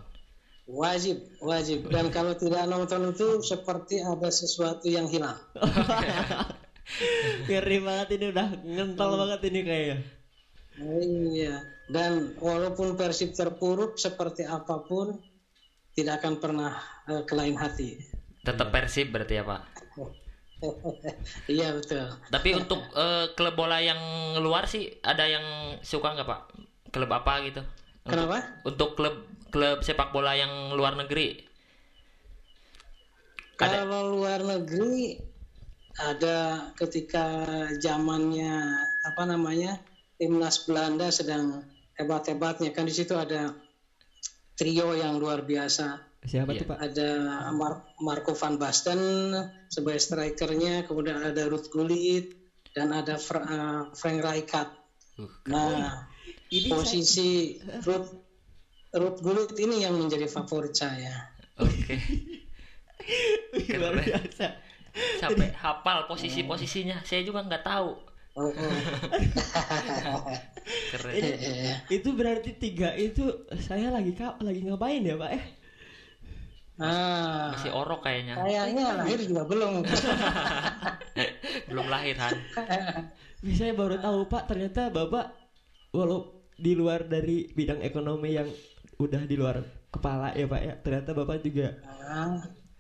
[0.67, 5.39] wajib wajib dan kalau tidak nonton itu seperti ada sesuatu yang hilang
[7.47, 9.97] Ngeri banget ini udah ngental banget ini kayaknya.
[10.77, 11.55] iya
[11.87, 15.15] dan walaupun Persib terpuruk seperti apa pun
[15.95, 16.73] tidak akan pernah
[17.07, 17.97] eh, ke lain hati
[18.47, 19.61] Tetap Persib berarti ya Pak.
[21.51, 23.99] iya betul Tapi untuk eh, klub bola yang
[24.39, 26.41] luar sih ada yang suka nggak Pak?
[26.95, 27.61] Klub apa gitu?
[28.07, 28.37] Untuk, Kenapa?
[28.63, 29.15] Untuk klub
[29.51, 31.43] klub sepak bola yang luar negeri.
[33.59, 33.83] Ada.
[33.83, 35.19] Kalau luar negeri
[35.97, 37.43] ada ketika
[37.81, 38.53] zamannya
[39.01, 39.81] apa namanya
[40.21, 41.65] timnas Belanda sedang
[41.97, 43.53] hebat-hebatnya kan di situ ada
[44.53, 46.59] trio yang luar biasa Siapa Iya.
[46.61, 46.77] tuh Pak?
[46.81, 47.09] ada
[47.53, 49.31] Mar- Marco van Basten
[49.67, 52.33] sebagai strikernya kemudian ada Ruud Gullit
[52.71, 54.71] dan ada Fra- eh, Frank Rijkaard
[55.17, 56.05] Uh, nah
[56.53, 58.05] Ini posisi Ruud
[58.93, 61.97] Ruud Gullit ini yang menjadi favorit saya Oke.
[63.57, 64.45] saya, luar biasa.
[65.17, 67.01] Sampai hafal posisi-posisinya.
[67.01, 67.97] Saya juga nggak tahu.
[68.37, 68.53] Oh,
[70.91, 71.13] Keren.
[71.15, 73.21] eh, Itu berarti tiga itu
[73.57, 75.29] saya lagi lagi ngapain ya Pak?
[75.33, 75.43] Eh,
[76.77, 78.33] ah Masih orok kayaknya.
[78.37, 79.71] kayaknya lahir juga belum
[81.69, 82.35] Belum lahir Han.
[83.57, 85.25] saya baru tahu Pak ternyata Bapak
[85.93, 86.19] walau
[86.57, 88.49] di luar dari bidang ekonomi yang
[88.97, 89.61] udah di luar
[89.93, 91.67] kepala ya Pak ya ternyata Bapak juga
[92.07, 92.39] Ah,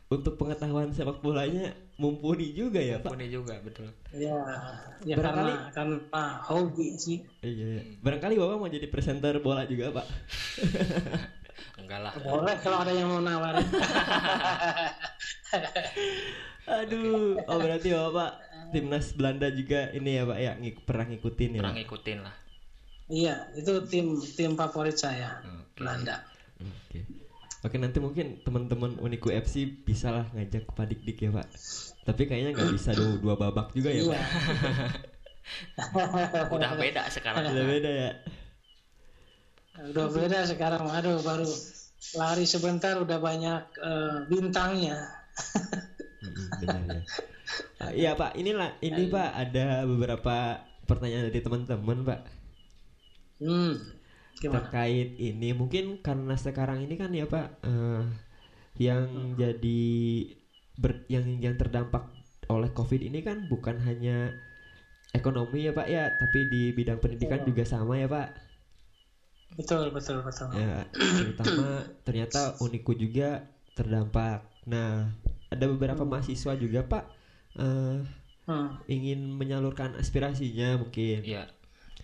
[0.09, 3.09] untuk pengetahuan sepak bolanya mumpuni juga ya Pak.
[3.11, 3.89] Ini juga betul.
[4.11, 4.37] ya
[5.01, 7.81] ya Barangkali- karena karena hobi sih Iya, iya.
[7.99, 10.05] Barangkali Bapak mau jadi presenter bola juga Pak.
[11.77, 12.13] Enggak lah.
[12.15, 13.65] boleh kalau ada yang mau nawarin
[16.67, 18.31] Aduh, oh berarti Bapak
[18.69, 21.59] timnas Belanda juga ini ya Pak ya ngik- pernah ngikutin ya.
[21.59, 21.79] Kurang Pak?
[21.79, 22.35] ngikutin lah.
[23.07, 25.79] iya itu tim tim favorit saya Oke.
[25.79, 26.27] Belanda
[26.59, 26.99] Oke.
[27.67, 31.47] Oke nanti mungkin teman-teman Uniku FC bisa lah ngajak ke Pak Dik Dik ya Pak.
[32.07, 34.23] Tapi kayaknya nggak bisa dua, dua babak juga ya iya Pak.
[36.55, 37.43] Udah beda sekarang.
[37.51, 38.11] Udah beda ya.
[39.77, 41.45] udah beda sekarang aduh baru
[42.17, 44.97] lari sebentar udah banyak eh, bintangnya
[46.57, 47.01] benar ya.
[47.77, 52.21] Ah, Iya Pak, inilah ini Pak ada beberapa pertanyaan dari teman-teman Pak
[53.43, 53.96] hmm
[54.37, 58.03] gimana terkait ini mungkin karena sekarang ini kan ya Pak eh,
[58.77, 59.81] yang jadi
[60.77, 62.05] ber, yang yang terdampak
[62.47, 64.31] oleh COVID ini kan bukan hanya
[65.11, 68.29] ekonomi ya Pak ya, tapi di bidang pendidikan juga sama ya Pak.
[69.57, 74.45] betul betul betul Ya, terutama ternyata Uniku juga terdampak.
[74.69, 75.09] Nah,
[75.49, 77.03] ada beberapa mahasiswa juga Pak
[77.57, 77.97] eh,
[78.45, 78.69] hmm.
[78.91, 81.25] ingin menyalurkan aspirasinya mungkin.
[81.25, 81.49] Iya.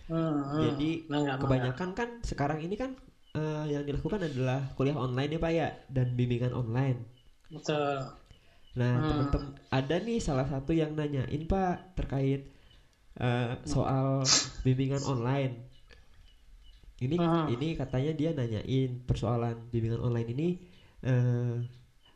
[0.08, 0.60] Hmm, hmm.
[0.64, 1.42] Jadi Mangga, mangga.
[1.42, 2.90] kebanyakan kan sekarang ini kan
[3.34, 6.98] eh, yang dilakukan adalah kuliah online ya Pak ya dan bimbingan online.
[7.50, 7.96] betul
[8.74, 9.06] Nah, Hmm.
[9.08, 12.40] teman-teman ada nih salah satu yang nanyain Pak terkait
[13.20, 14.06] eh, soal
[14.66, 15.54] bimbingan online.
[17.04, 17.46] Ini Hmm.
[17.50, 20.48] ini katanya dia nanyain persoalan bimbingan online ini
[21.04, 21.56] eh,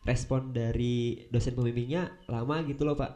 [0.07, 3.12] respon dari dosen pembimbingnya lama gitu loh Pak.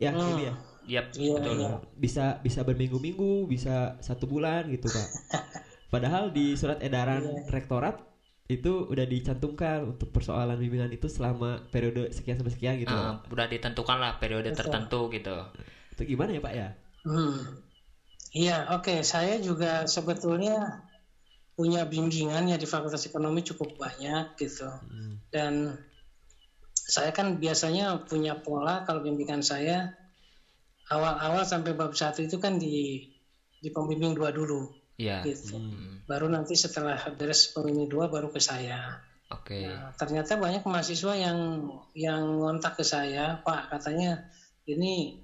[0.00, 0.30] Ya, Hmm.
[0.34, 0.54] ini ya.
[0.90, 1.54] Yap, Iya, betul.
[1.62, 1.70] iya.
[1.94, 5.08] Bisa bisa berminggu-minggu, bisa satu bulan gitu Pak.
[5.94, 7.46] Padahal di surat edaran Iya.
[7.46, 8.02] rektorat
[8.50, 12.90] itu udah dicantumkan untuk persoalan bimbingan itu selama periode sekian sampai sekian gitu.
[12.90, 14.58] Ah, udah ditentukan lah periode Betul.
[14.66, 15.36] tertentu gitu.
[15.94, 16.68] Itu gimana ya Pak ya?
[17.06, 17.62] Hmm.
[18.34, 19.06] Iya, oke.
[19.06, 20.82] Saya juga sebetulnya
[21.54, 24.66] punya bimbingan ya di Fakultas Ekonomi cukup banyak gitu.
[24.66, 25.22] Hmm.
[25.30, 25.78] Dan
[26.74, 29.94] saya kan biasanya punya pola kalau bimbingan saya
[30.90, 33.06] awal-awal sampai bab satu itu kan di
[33.60, 34.66] di pembimbing dua dulu
[35.00, 35.24] Iya.
[35.24, 35.56] gitu.
[35.56, 39.00] Hmm, Baru nanti setelah beres pembimbing dua baru ke saya.
[39.32, 39.62] Oke.
[39.64, 41.38] Nah, ternyata banyak mahasiswa yang
[41.96, 44.28] yang ngontak ke saya, Pak, katanya
[44.66, 45.22] ini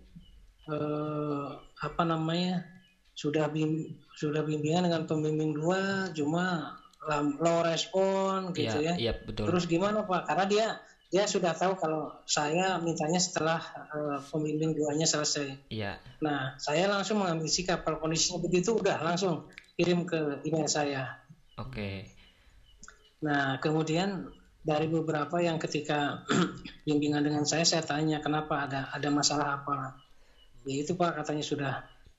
[0.64, 1.48] eh,
[1.82, 2.64] apa namanya
[3.12, 6.76] sudah bim, sudah bimbingan dengan pembimbing dua, cuma
[7.38, 8.94] low respon gitu Iya, ya.
[8.98, 9.46] iya betul.
[9.52, 10.26] Terus gimana Pak?
[10.26, 10.66] Karena dia
[11.06, 13.62] dia sudah tahu kalau saya mintanya setelah
[13.94, 15.70] eh, pembimbing duanya selesai.
[15.70, 16.02] Iya.
[16.18, 19.46] Nah, saya langsung mengambil sikap kalau kondisinya begitu udah langsung
[19.78, 21.22] kirim ke email saya.
[21.56, 22.10] Oke.
[23.22, 24.28] Nah, kemudian
[24.66, 26.26] dari beberapa yang ketika
[26.86, 30.02] bimbingan dengan saya, saya tanya kenapa ada ada masalah apa.
[30.66, 31.74] Ya itu Pak katanya sudah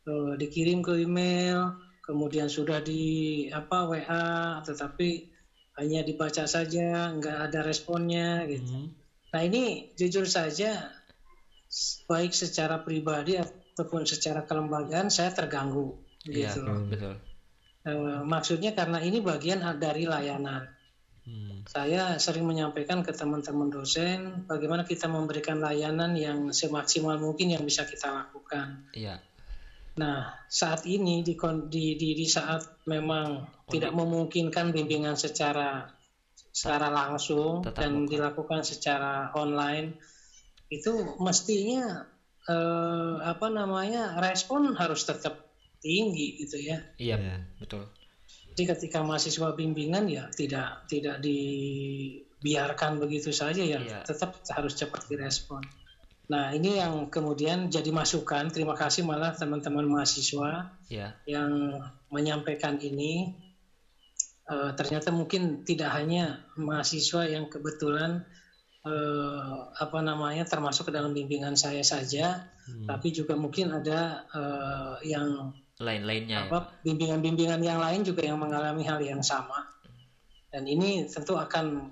[0.08, 1.76] eh, dikirim ke email,
[2.08, 5.37] kemudian sudah di apa WA, tetapi
[5.78, 8.66] hanya dibaca saja, nggak ada responnya gitu.
[8.66, 8.90] Hmm.
[9.34, 10.90] Nah ini jujur saja,
[12.10, 16.02] baik secara pribadi ataupun secara kelembagaan saya terganggu.
[16.26, 16.66] Iya, Gitu.
[16.90, 17.16] betul.
[17.88, 20.66] Eh, maksudnya karena ini bagian dari layanan.
[21.28, 21.64] Hmm.
[21.68, 27.84] Saya sering menyampaikan ke teman-teman dosen bagaimana kita memberikan layanan yang semaksimal mungkin yang bisa
[27.84, 28.88] kita lakukan.
[28.96, 29.20] Iya.
[29.98, 31.34] Nah, saat ini di
[31.68, 35.90] di di, di saat memang tidak memungkinkan bimbingan secara
[36.54, 38.10] secara langsung Tetap dan muka.
[38.14, 39.98] dilakukan secara online
[40.70, 42.06] itu mestinya
[42.46, 45.34] eh, apa namanya respon harus tetap
[45.82, 46.78] tinggi gitu ya.
[47.02, 47.36] Iya, Iya.
[47.58, 47.90] betul.
[48.54, 54.02] Jadi ketika mahasiswa bimbingan ya tidak tidak dibiarkan begitu saja ya Iya.
[54.06, 55.62] tetap harus cepat direspon.
[56.28, 58.52] Nah, ini yang kemudian jadi masukan.
[58.52, 61.16] Terima kasih malah teman-teman mahasiswa Ya.
[61.24, 61.72] yang
[62.12, 63.32] menyampaikan ini.
[64.48, 68.24] Eh, ternyata mungkin tidak hanya mahasiswa yang kebetulan
[68.88, 72.88] eh, apa namanya termasuk ke dalam bimbingan saya saja, Hmm.
[72.88, 76.48] tapi juga mungkin ada eh, yang Lain-lainnya.
[76.48, 79.60] ya, apa bimbingan-bimbingan yang lain juga yang mengalami hal yang sama.
[80.48, 81.92] Dan ini tentu akan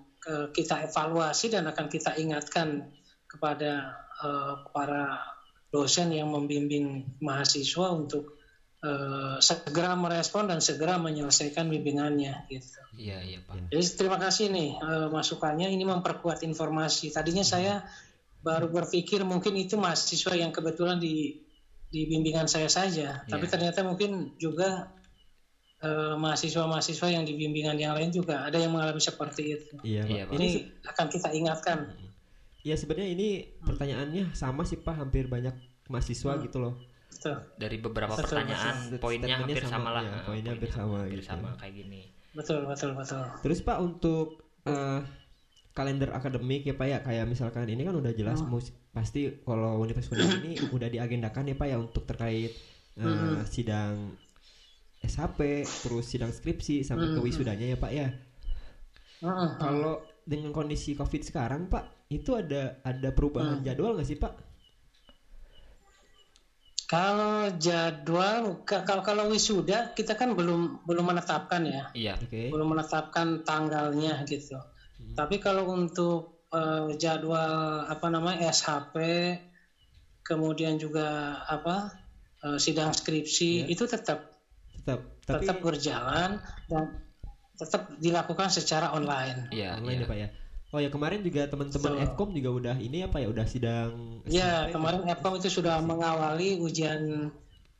[0.55, 2.89] kita evaluasi dan akan kita ingatkan
[3.35, 5.35] kepada eh, para
[5.67, 8.39] dosen yang membimbing mahasiswa untuk
[8.79, 12.79] eh, segera merespon dan segera menyelesaikan bimbingannya gitu.
[12.95, 13.75] Iya, iya, Pak.
[13.75, 17.11] Jadi terima kasih nih eh, masukannya ini memperkuat informasi.
[17.11, 17.83] Tadinya saya
[18.39, 21.43] baru berpikir mungkin itu mahasiswa yang kebetulan di
[21.85, 23.51] di bimbingan saya saja, tapi Iya.
[23.55, 24.89] ternyata mungkin juga
[25.83, 29.75] eh, mahasiswa-mahasiswa yang di bimbingan yang lain juga ada yang mengalami seperti itu.
[29.83, 30.11] Iya, Pak.
[30.11, 30.33] Iya, Pak.
[30.39, 30.47] Ini
[30.87, 31.77] akan kita ingatkan.
[32.65, 33.27] Ya sebenarnya ini
[33.61, 35.53] pertanyaannya sama sih Pak, hampir banyak
[35.85, 36.73] mahasiswa gitu loh.
[37.07, 37.37] Betul.
[37.55, 38.99] Dari beberapa Betul, pertanyaan, betul.
[38.99, 40.01] poinnya hampir sama, sama, lah.
[40.01, 41.29] ya, Nah, poinnya hampir sama hampir gitu.
[41.29, 42.01] sama kayak gini.
[42.33, 43.21] Betul, betul, betul.
[43.39, 44.27] Terus Pak untuk
[44.65, 44.99] eh,
[45.71, 48.49] kalender akademik ya Pak ya kayak misalkan ini kan udah jelas Hmm.
[48.49, 52.49] mus- pasti kalau universitas ini udah diagendakan ya Pak ya untuk terkait
[52.95, 53.45] eh, Hmm.
[53.45, 54.17] sidang
[54.99, 55.39] SHP
[55.85, 57.27] terus sidang skripsi sampai ke Hmm.
[57.29, 58.07] wisudanya ya Pak ya.
[59.21, 59.49] Heeh.
[59.55, 63.65] Kalau dengan kondisi Covid sekarang Pak itu ada ada perubahan Hmm.
[63.65, 64.33] jadwal nggak sih Pak?
[66.85, 71.89] Kalau jadwal ka- kalau kalau wisuda kita kan belum belum menetapkan ya.
[71.97, 72.13] Iya.
[72.21, 72.53] Oke.
[72.53, 74.61] belum menetapkan tanggalnya gitu.
[75.17, 78.95] Tapi kalau untuk eh, jadwal apa namanya SHP,
[80.21, 81.89] kemudian juga apa
[82.45, 83.67] eh, sidang skripsi Ya.
[83.67, 84.29] itu tetap
[84.77, 86.37] Tetap tapi tetap berjalan
[86.69, 86.83] dan
[87.57, 89.49] tetap dilakukan secara online.
[89.49, 90.05] Iya, online iya.
[90.05, 90.29] ya Pak ya.
[90.75, 92.07] Oh ya kemarin juga teman-teman Betul.
[92.11, 97.31] Fkom juga udah ini apa ya udah sidang Ya kemarin Epcom itu sudah mengawali ujian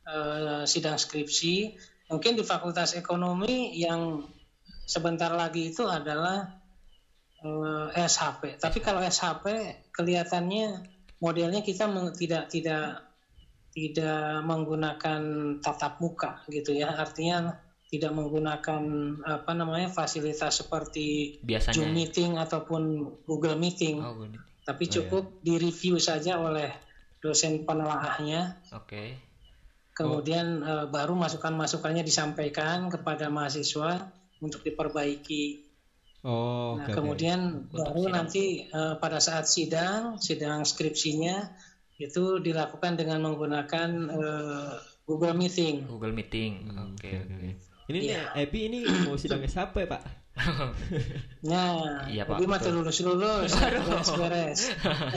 [0.08, 1.76] eh, sidang skripsi.
[2.08, 4.24] Mungkin di Fakultas Ekonomi yang
[4.88, 6.56] sebentar lagi itu adalah
[7.44, 8.64] eh, SHP.
[8.64, 9.44] Tapi kalau SHP
[9.92, 10.80] kelihatannya
[11.20, 13.04] modelnya kita tidak tidak
[13.76, 15.20] tidak menggunakan
[15.60, 16.96] tatap muka gitu ya.
[16.96, 18.82] Artinya tidak menggunakan
[19.22, 21.74] apa namanya fasilitas seperti Biasanya.
[21.78, 22.82] Zoom meeting ataupun
[23.22, 24.38] Google meeting Oh, gini.
[24.66, 26.66] tapi Oh, cukup direview saja oleh
[27.22, 29.14] dosen penelaahnya Oke.
[29.94, 34.10] kemudian eh, baru masukan-masukannya disampaikan kepada mahasiswa
[34.42, 35.62] untuk diperbaiki
[36.26, 38.14] Oh, nah kemudian Untuk baru sidang.
[38.18, 41.54] nanti eh, pada saat sidang sidang skripsinya
[42.02, 44.74] itu dilakukan dengan menggunakan eh,
[45.06, 46.66] Google Meeting Google Meeting.
[46.66, 47.34] Hmm, Oke, oke, oke.
[47.46, 47.50] oke.
[47.86, 48.18] Ini Iya.
[48.34, 50.02] nih, Epi ini mau sidang SHP Pak.
[51.50, 54.60] nah Iya, Pak, Ubi mah lulus lulus beres-beres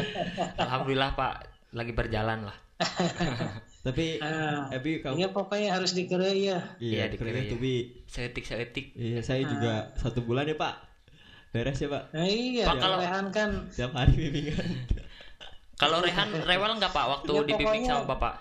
[0.63, 1.33] Alhamdulillah Pak
[1.71, 2.57] lagi berjalan lah.
[3.85, 6.61] Tapi Ah, Epi kamu Iya pokoknya harus dikira ya.
[6.77, 8.05] iya Iya, dikira dikira, tuh Bi.
[8.05, 8.93] Seetik seetik.
[8.93, 10.75] Iya, saya juga satu bulan ya Pak.
[11.49, 12.13] Beres ya Pak.
[12.13, 14.67] Nah, iya, Pak, kalau- Rehan kan Setiap hari bimbingan.
[15.75, 18.33] Kalau Rehan rewel nggak Pak waktu Ya, dibimbing pokoknya- sama Bapak?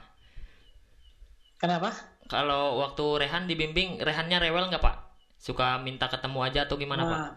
[1.57, 1.91] kenapa?
[2.29, 4.97] Kalau waktu Rehan dibimbing, Rehannya rewel nggak Pak?
[5.41, 7.19] Suka minta ketemu aja atau gimana Pak?
[7.19, 7.31] Nah,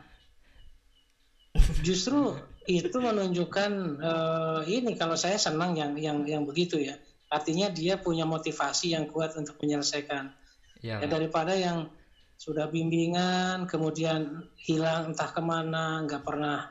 [1.80, 2.36] justru
[2.68, 3.72] itu menunjukkan
[4.04, 7.00] eh, ini kalau saya senang yang yang yang begitu ya.
[7.32, 10.36] Artinya dia punya motivasi yang kuat untuk menyelesaikan.
[10.84, 11.00] Iya.
[11.00, 11.12] Ya Pak.
[11.16, 11.88] daripada yang
[12.36, 16.68] sudah bimbingan kemudian hilang entah ke mana, nggak pernah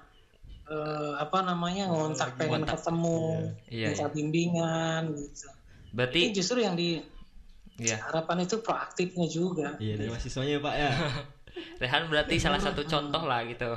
[0.69, 2.85] eh, apa namanya ngontak pengen Ngontak.
[2.85, 3.21] ketemu,
[3.73, 4.13] Iya, minta iya.
[4.13, 5.49] bimbingan gitu.
[5.49, 7.03] Ini Berarti justru yang di
[7.79, 9.69] ya harapan itu proaktifnya juga.
[9.79, 10.91] Iya, dari mahasiswanya ya Pak ya.
[11.83, 13.71] Rehan berarti salah satu contoh lah gitu.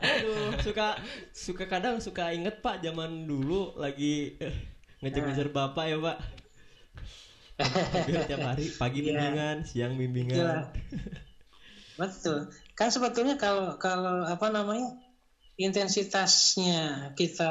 [0.00, 0.96] Aduh, suka
[1.34, 4.54] suka kadang suka inget Pak zaman dulu lagi eh,
[5.04, 6.18] ngejar-ngejar Bapak ya Pak.
[7.58, 9.06] Hampir tiap hari pagi Iya.
[9.10, 10.38] bimbingan, siang bimbingan.
[10.38, 10.54] Iya.
[11.98, 12.54] Betul.
[12.78, 14.94] Kan sebetulnya kalau kalau apa namanya
[15.58, 17.50] intensitasnya kita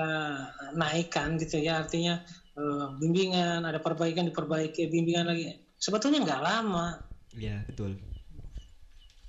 [0.80, 2.24] naikkan gitu ya artinya
[2.58, 6.98] eh, bimbingan ada perbaikan diperbaiki bimbingan lagi sebetulnya nggak lama.
[7.38, 8.02] Iya, betul.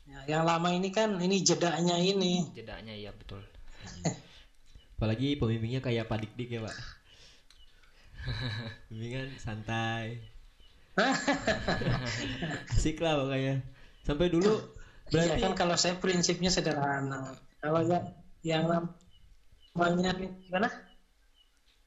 [0.08, 2.48] Ya, yang lama ini kan ini jedanya ini.
[2.56, 3.44] Jedanya iya betul.
[4.96, 6.76] Apalagi pembimbingnya kayak Pak Dik Dik ya Pak.
[8.90, 10.24] Bimbingan santai.
[12.74, 13.62] Asik lah pokoknya.
[14.02, 14.58] Sampai dulu
[15.08, 17.32] Iya berarti kan kalau saya prinsipnya sederhana.
[17.64, 18.04] Kalau yang
[18.44, 18.64] yang
[19.72, 20.68] namanya gimana?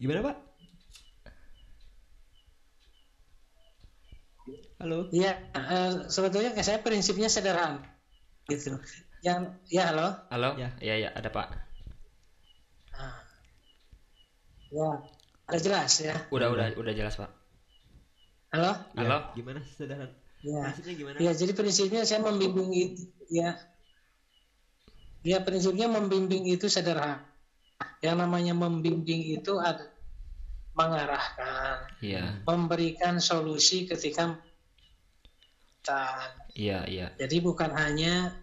[0.02, 0.36] gimana Pak?
[4.82, 5.06] Halo.
[5.14, 7.86] Iya, eh, sebetulnya kayak saya prinsipnya sederhana
[8.50, 8.82] gitu.
[9.22, 10.10] Yang ya halo.
[10.34, 10.58] Halo?
[10.58, 10.74] Ya.
[10.82, 11.48] Iya, iya, ada Pak.
[12.98, 13.22] Nah,
[14.72, 14.90] Ya,
[15.52, 16.16] ada jelas ya.
[16.32, 17.28] Udah udah udah jelas pak.
[18.56, 18.72] Halo?
[18.96, 19.18] Ya, Halo?
[19.36, 20.16] gimana sederhana?
[20.42, 20.64] Ya.
[20.72, 21.18] Prinsipnya gimana?
[21.20, 23.60] Ya, jadi prinsipnya saya membimbing itu ya.
[25.22, 27.28] Ya, prinsipnya membimbing itu sederhana.
[28.00, 29.92] Yang namanya membimbing itu ada
[30.72, 34.40] mengarahkan, Iya memberikan solusi ketika
[36.54, 37.08] iya iya.
[37.18, 38.36] Jadi bukan hanya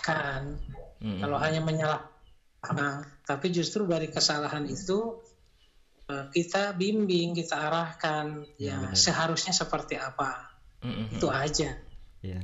[0.00, 0.56] kan
[1.04, 1.20] Mm-mm.
[1.20, 5.20] kalau hanya menyalahkan, tapi justru dari kesalahan itu
[6.08, 10.56] eh, kita bimbing, kita arahkan Ya, ya, seharusnya seperti apa.
[10.80, 11.20] Mm-mm.
[11.20, 11.76] Itu aja.
[12.24, 12.40] Iya.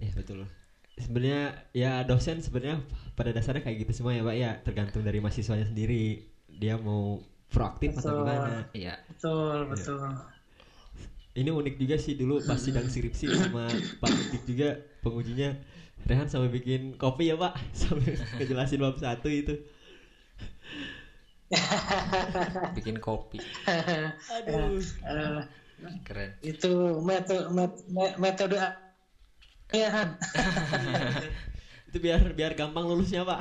[0.00, 0.44] Iya betul.
[1.00, 2.84] Sebenarnya ya dosen sebenarnya
[3.16, 6.28] pada dasarnya kayak gitu semua ya Pak ya, tergantung dari mahasiswanya sendiri.
[6.48, 8.20] Dia mau proaktif atau Betul.
[8.20, 8.54] gimana.
[8.76, 8.94] Iya.
[9.08, 10.00] Betul, betul.
[11.30, 13.70] Ini unik juga sih dulu pas sidang skripsi sama
[14.02, 15.54] Pak Dik juga pengujinya
[16.08, 19.54] Rehan sampai bikin kopi ya Pak sampai ngejelasin bab satu itu.
[22.78, 23.42] Bikin kopi.
[23.66, 24.78] Aduh.
[26.04, 26.36] Keren.
[26.44, 27.48] itu metode
[28.20, 28.60] metode
[29.72, 30.08] ya Han.
[31.90, 33.40] itu biar biar gampang lulusnya Pak.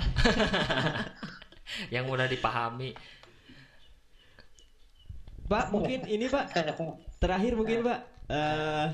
[1.94, 2.98] Yang mudah dipahami.
[5.50, 6.54] Pak mungkin ini Pak
[7.20, 8.88] terakhir mungkin Pak eh,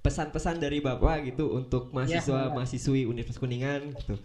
[0.00, 2.50] pesan-pesan dari Bapak gitu untuk mahasiswa Ya.
[2.50, 4.16] mahasiswi Universitas Kuningan gitu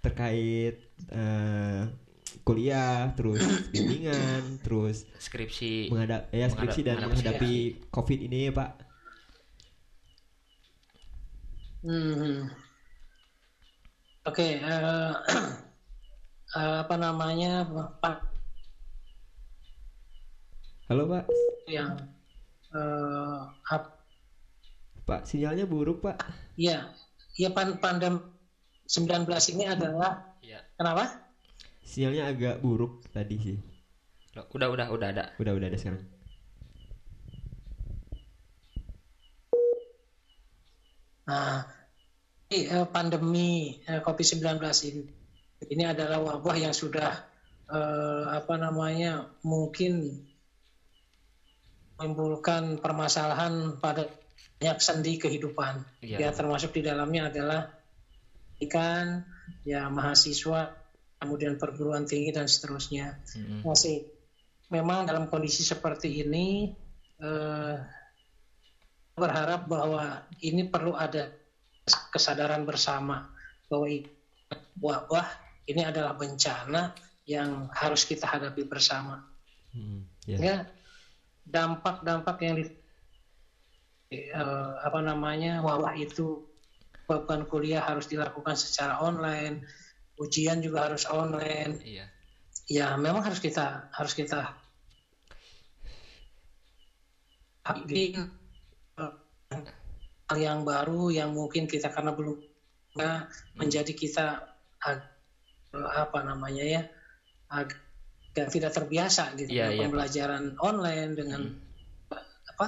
[0.00, 1.82] terkait eh,
[2.40, 3.40] kuliah terus
[3.70, 5.88] bimbingan terus Skripsi.
[5.88, 7.54] menghadap ya skripsi dan menghadap- menghadapi
[7.88, 8.70] covid ini ya Pak
[11.80, 12.48] Hmm.
[14.24, 15.12] Oke, eh,
[16.56, 17.68] eh, apa namanya
[18.00, 18.33] Pak
[20.88, 21.24] halo Pak.
[22.74, 23.96] Eh, ap-
[25.04, 26.16] Pak sinyalnya buruk Pak.
[26.58, 26.90] Ya
[27.36, 28.14] ya pan pandem
[28.86, 30.60] 19 ini adalah Iya.
[30.76, 31.04] kenapa?
[31.84, 33.58] sinyalnya agak buruk tadi sih.
[34.34, 35.24] Loh, Udah udah udah ada.
[35.38, 36.02] udah udah ada sekarang.
[41.24, 41.64] Nah,
[42.52, 43.48] ini, eh, pandemi
[43.88, 45.02] eh, COVID-19 ini.
[45.64, 47.10] Ini adalah wabah yang sudah
[47.64, 50.20] eh, apa namanya mungkin
[52.04, 54.04] menimbulkan permasalahan pada
[54.60, 56.04] banyak sendi kehidupan.
[56.04, 56.28] Iya.
[56.28, 57.72] Ya termasuk di dalamnya adalah
[58.60, 59.24] ikan,
[59.64, 60.76] ya mahasiswa,
[61.16, 63.16] kemudian perguruan tinggi dan seterusnya.
[63.40, 63.64] Mm-mm.
[63.64, 64.04] Masih
[64.68, 66.76] memang dalam kondisi seperti ini
[67.24, 67.76] eh,
[69.16, 71.32] berharap bahwa ini perlu ada
[72.12, 73.32] kesadaran bersama
[73.72, 73.88] bahwa
[74.80, 75.28] wabah
[75.64, 76.92] ini adalah bencana
[77.24, 79.24] yang harus kita hadapi bersama.
[79.72, 80.36] Hmm, ya.
[80.38, 80.56] Ya
[81.44, 82.64] dampak-dampak yang di,
[84.12, 86.48] eh, apa namanya wabah itu
[87.04, 89.64] beban kuliah harus dilakukan secara online,
[90.16, 92.06] ujian juga harus online, Iya.
[92.64, 94.56] ya memang harus kita harus kita
[97.84, 98.24] bikin
[98.96, 99.12] eh,
[100.32, 102.40] hal yang baru yang mungkin kita karena belum
[103.58, 104.26] menjadi kita
[105.74, 106.82] apa namanya ya
[107.50, 107.83] agak
[108.34, 109.82] tidak terbiasa gitu Iya, dengan iya, Pak.
[109.86, 111.40] pembelajaran online dengan
[112.50, 112.66] apa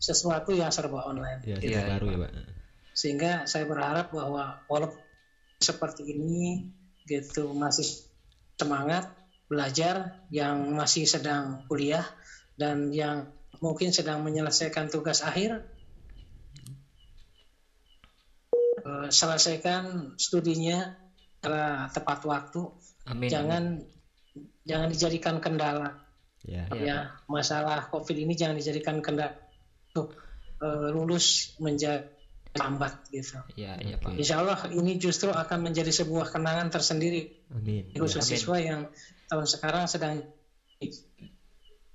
[0.00, 1.68] sesuatu yang serba online ya, gitu.
[1.68, 2.32] kita Iya, baru iya, ya Pak
[2.98, 4.98] sehingga saya berharap bahwa walaupun
[5.62, 6.66] seperti ini
[7.06, 7.86] gitu masih
[8.58, 9.06] semangat
[9.46, 12.02] belajar yang masih sedang kuliah
[12.58, 13.30] dan yang
[13.62, 15.62] mungkin sedang menyelesaikan tugas akhir
[18.82, 20.98] eh, selesaikan studinya
[21.38, 22.62] secara tepat waktu
[23.06, 23.30] Amin.
[23.30, 23.62] jangan
[24.62, 25.96] jangan dijadikan kendala
[26.46, 29.34] ya Iya, ya masalah covid ini jangan dijadikan kendala
[29.92, 30.14] untuk
[30.60, 32.06] eh, lulus menjadi
[32.58, 34.08] lambat gitu Iya, iya, Oke.
[34.08, 34.18] Pak.
[34.18, 38.00] Insya Allah ini justru akan menjadi sebuah kenangan tersendiri amin Ya.
[38.02, 38.30] khusus Amin.
[38.34, 38.80] siswa yang
[39.28, 40.24] tahun sekarang sedang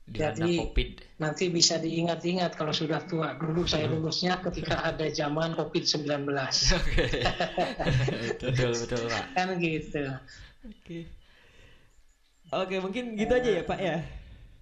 [0.04, 0.90] Dilanda Jadi- Covid.
[1.24, 3.40] nanti bisa diingat-ingat kalau sudah tua.
[3.40, 6.28] Dulu saya lulusnya ketika ada zaman COVID-19.
[6.28, 7.08] Oke.
[8.44, 9.26] betul, betul, Pak.
[9.32, 10.04] kan gitu.
[10.64, 10.98] oke
[12.62, 13.98] oke mungkin gitu aja ya Pak ya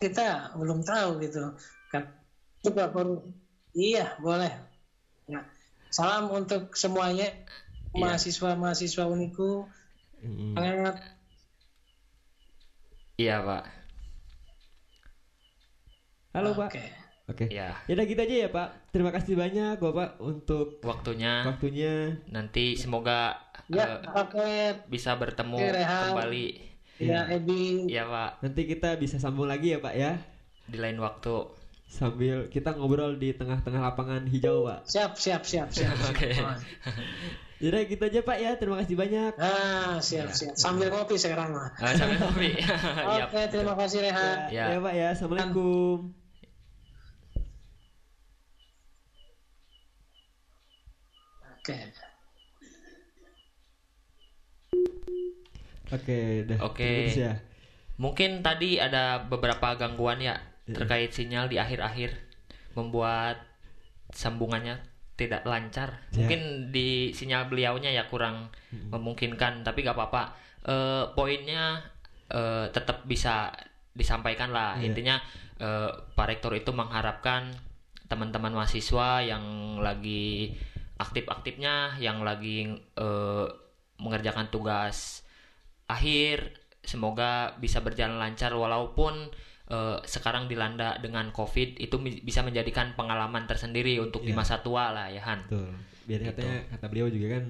[0.02, 1.54] Kita belum tahu gitu.
[1.94, 2.10] Kan
[2.66, 3.22] coba baru
[3.72, 4.50] iya boleh.
[5.30, 5.46] Nah,
[5.90, 7.30] salam untuk semuanya
[7.92, 8.00] Iya.
[8.16, 9.68] mahasiswa-mahasiswa Uniku.
[10.18, 10.96] Semangat.
[13.20, 13.64] Iya, Pak.
[16.32, 16.84] halo Pak Oke.
[17.28, 17.76] oke Iya.
[17.86, 23.36] ya udah gitu aja ya Pak terima kasih banyak Bapak untuk Waktunya waktunya nanti semoga
[23.68, 24.52] Ya, eh, oke.
[24.88, 26.71] bisa bertemu Oke, kembali.
[27.02, 27.88] Ya, Ebi.
[27.88, 28.30] Iya, Pak.
[28.42, 30.22] nanti kita bisa sambung lagi ya Pak ya
[30.66, 31.58] Di lain waktu.
[31.92, 34.88] sambil kita ngobrol di tengah-tengah lapangan hijau pak.
[34.88, 35.92] Siap, siap, siap, siap.
[35.92, 36.08] siap.
[36.08, 36.32] Oke.
[37.60, 38.52] Jadi gitu aja pak ya.
[38.56, 39.34] Terima kasih banyak.
[39.36, 40.56] Ah, siap, siap.
[40.56, 41.76] Sambil ngopi sekarang mah.
[41.76, 42.56] Ah, sambil ngopi.
[43.20, 43.28] Yap.
[43.28, 44.38] Oke, terima kasih Rehan.
[44.48, 44.66] Ya, Ya.
[44.72, 45.08] ya pak ya.
[45.12, 46.16] Assalamualaikum.
[51.60, 51.78] Oke.
[55.92, 56.58] Oke, dah.
[56.64, 57.12] Oke.
[57.12, 57.34] Terus ya.
[58.02, 60.40] Mungkin tadi ada beberapa gangguan ya
[60.72, 60.78] Iya.
[60.78, 62.16] terkait sinyal di akhir-akhir
[62.78, 63.42] membuat
[64.14, 64.80] sambungannya
[65.20, 66.02] tidak lancar.
[66.14, 66.24] Ya.
[66.24, 70.24] Mungkin di sinyal beliaunya ya kurang memungkinkan, tapi gak apa-apa.
[70.66, 71.84] Eh, poinnya
[72.32, 73.52] eh, tetap bisa
[73.92, 74.80] disampaikan lah.
[74.80, 74.92] Iya.
[74.92, 75.16] Intinya
[75.60, 77.52] eh, Pak Rektor itu mengharapkan
[78.08, 80.56] teman-teman mahasiswa yang lagi
[80.98, 83.48] aktif-aktifnya, yang lagi eh,
[84.02, 85.21] mengerjakan tugas
[85.92, 86.38] akhir
[86.82, 89.30] semoga bisa berjalan lancar walaupun
[89.68, 94.38] eh, sekarang dilanda dengan covid itu bisa menjadikan pengalaman tersendiri untuk di Iya.
[94.38, 95.72] masa tua lah ya Han Betul.
[96.02, 96.30] Biar Gitu.
[96.34, 97.44] katanya kata beliau juga kan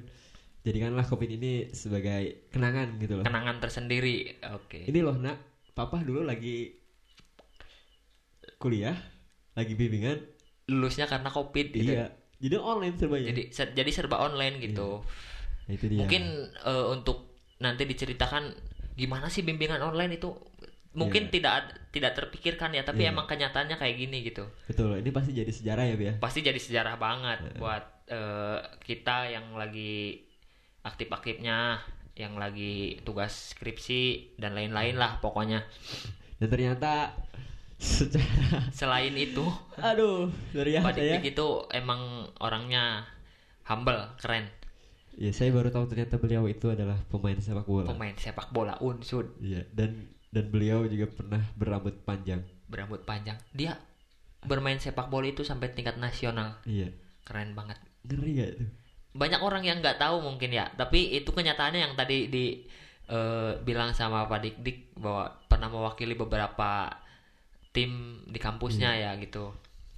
[0.62, 3.24] jadikanlah covid ini sebagai kenangan gitu loh.
[3.24, 5.38] kenangan tersendiri oke Ini loh nak,
[5.72, 6.78] papa dulu lagi
[8.58, 8.94] kuliah,
[9.52, 10.22] lagi bimbingan,
[10.68, 12.14] lulusnya karena covid gitu iya.
[12.38, 13.26] Jadi online serbanya.
[13.28, 15.02] jadi ser- jadi serba online gitu
[15.62, 16.00] Nah, itu dia.
[16.00, 16.24] mungkin
[16.60, 17.31] eh, untuk
[17.62, 18.52] nanti diceritakan
[18.94, 20.34] gimana sih bimbingan online itu
[20.92, 21.32] mungkin Iya.
[21.32, 21.56] tidak
[21.96, 23.16] tidak terpikirkan ya tapi Iya.
[23.16, 25.00] emang kenyataannya kayak gini gitu betul.
[25.00, 26.14] Ini pasti jadi sejarah ya, Bi, ya.
[26.20, 30.20] pasti jadi sejarah banget buat eh, kita yang lagi
[30.84, 31.80] aktif-aktifnya
[32.18, 35.64] yang lagi tugas skripsi dan lain-lain lah pokoknya
[36.42, 37.16] Dan ternyata
[37.80, 39.46] secara selain itu
[39.80, 41.18] aduh, dari Pak ya.
[41.24, 43.08] Itu emang orangnya
[43.64, 44.50] humble keren
[45.22, 47.86] Ya, saya baru tahu ternyata beliau itu adalah pemain sepak bola.
[47.86, 52.42] pemain sepak bola unsur Iya, dan dan beliau juga pernah berambut panjang.
[52.66, 53.78] berambut panjang dia
[54.42, 56.90] bermain sepak bola itu sampai tingkat nasional Iya.
[57.22, 58.70] keren banget Ngeri gak tuh?
[59.14, 62.46] banyak orang yang nggak tahu mungkin ya tapi itu kenyataannya yang tadi di
[63.06, 66.88] eh, bilang sama Pak Dik Dik bahwa pernah mewakili beberapa
[67.70, 67.92] tim
[68.26, 69.52] di kampusnya ya gitu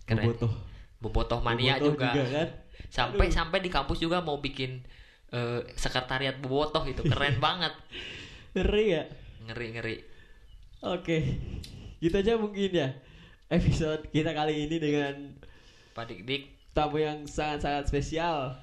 [0.04, 0.52] keren Bobotoh.
[0.98, 2.48] bobotoh mania Bobotoh juga, kan?
[2.90, 4.82] sampai sampai di kampus juga mau bikin
[5.34, 7.74] eh, sekretariat bobotoh itu keren banget
[8.54, 9.04] Ngeri ya?
[9.44, 9.96] ngeri ngeri
[10.84, 11.18] Oke.
[11.98, 12.92] Gitu aja mungkin ya.
[13.48, 15.32] Episode kita kali ini dengan
[15.92, 18.60] Pak Dik Dik tamu yang sangat-sangat spesial.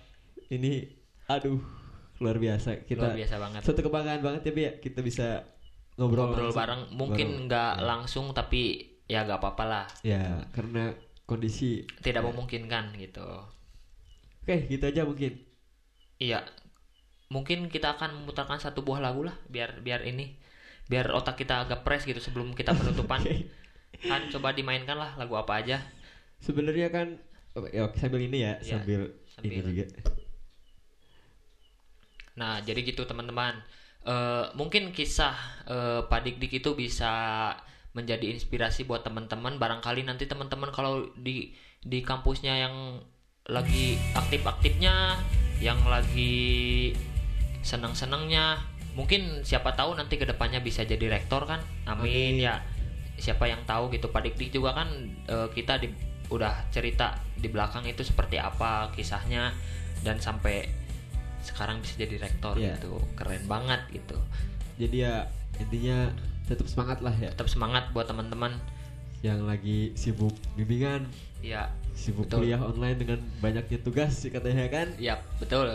[0.46, 0.84] Ini
[1.26, 1.56] aduh
[2.16, 2.84] luar biasa.
[2.84, 4.72] Kita luar biasa banget Suatu kebanggaan banget ya, Bi, ya.
[4.76, 5.48] Kita bisa
[5.96, 6.60] ngobrol, ngobrol langsung.
[6.60, 8.62] bareng mungkin nggak langsung tapi
[9.04, 10.92] ya nggak apa-apa lah Ya, karena
[11.24, 12.28] kondisi tidak ya.
[12.28, 13.24] memungkinkan gitu
[14.40, 15.40] Oke, gitu aja mungkin.
[16.16, 16.44] Iya.
[17.30, 20.34] Mungkin kita akan memutarkan satu buah lagu lah biar biar ini
[20.90, 23.22] biar otak kita agak fresh gitu sebelum kita penutupan.
[23.26, 23.46] Oke.
[24.02, 25.78] Kan coba dimainkan lah lagu apa aja.
[26.42, 27.22] Sebenarnya kan
[27.70, 29.00] ya, sambil ini ya, Iya, sambil,
[29.30, 29.46] sambil.
[29.46, 29.84] ini juga.
[32.34, 33.62] Nah, jadi gitu teman-teman.
[34.00, 35.36] Eh, mungkin kisah
[35.68, 37.12] eh, Pak Dik Dik itu bisa
[37.94, 39.60] menjadi inspirasi buat teman-teman.
[39.60, 41.54] Barangkali nanti teman-teman kalau di
[41.84, 43.04] di kampusnya yang
[43.46, 45.20] lagi aktif-aktifnya,
[45.60, 46.90] yang lagi
[47.62, 48.58] senang-senangnya,
[48.92, 51.60] mungkin siapa tahu nanti ke depannya bisa jadi rektor kan?
[51.86, 52.44] Amin Amin.
[52.44, 52.60] ya.
[53.16, 54.88] Siapa yang tahu gitu Pak Dik Dik juga kan
[55.26, 55.92] eh, kita di,
[56.28, 59.52] udah cerita di belakang itu seperti apa kisahnya
[60.00, 60.64] dan sampai
[61.40, 62.76] sekarang bisa jadi rektor Iya.
[62.76, 64.16] gitu keren banget gitu
[64.76, 66.08] Jadi ya intinya
[66.48, 67.28] tetap semangat lah ya.
[67.32, 68.56] tetap semangat buat teman-teman
[69.20, 71.04] Yang lagi sibuk bimbingan,
[71.44, 72.48] ya sibuk Betul.
[72.48, 74.88] kuliah online dengan banyaknya tugas sih katanya kan.
[74.96, 75.68] ya betul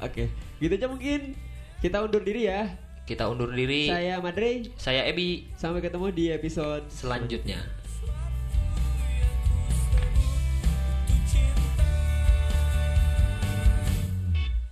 [0.00, 1.38] Oke, Gitu aja mungkin.
[1.78, 2.74] Kita undur diri ya.
[3.06, 3.86] Kita undur diri.
[3.86, 4.66] Saya Madre.
[4.74, 5.46] Saya Ebi.
[5.54, 7.62] Sampai ketemu di episode selanjutnya.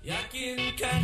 [0.06, 1.02] Yakin Yakinkan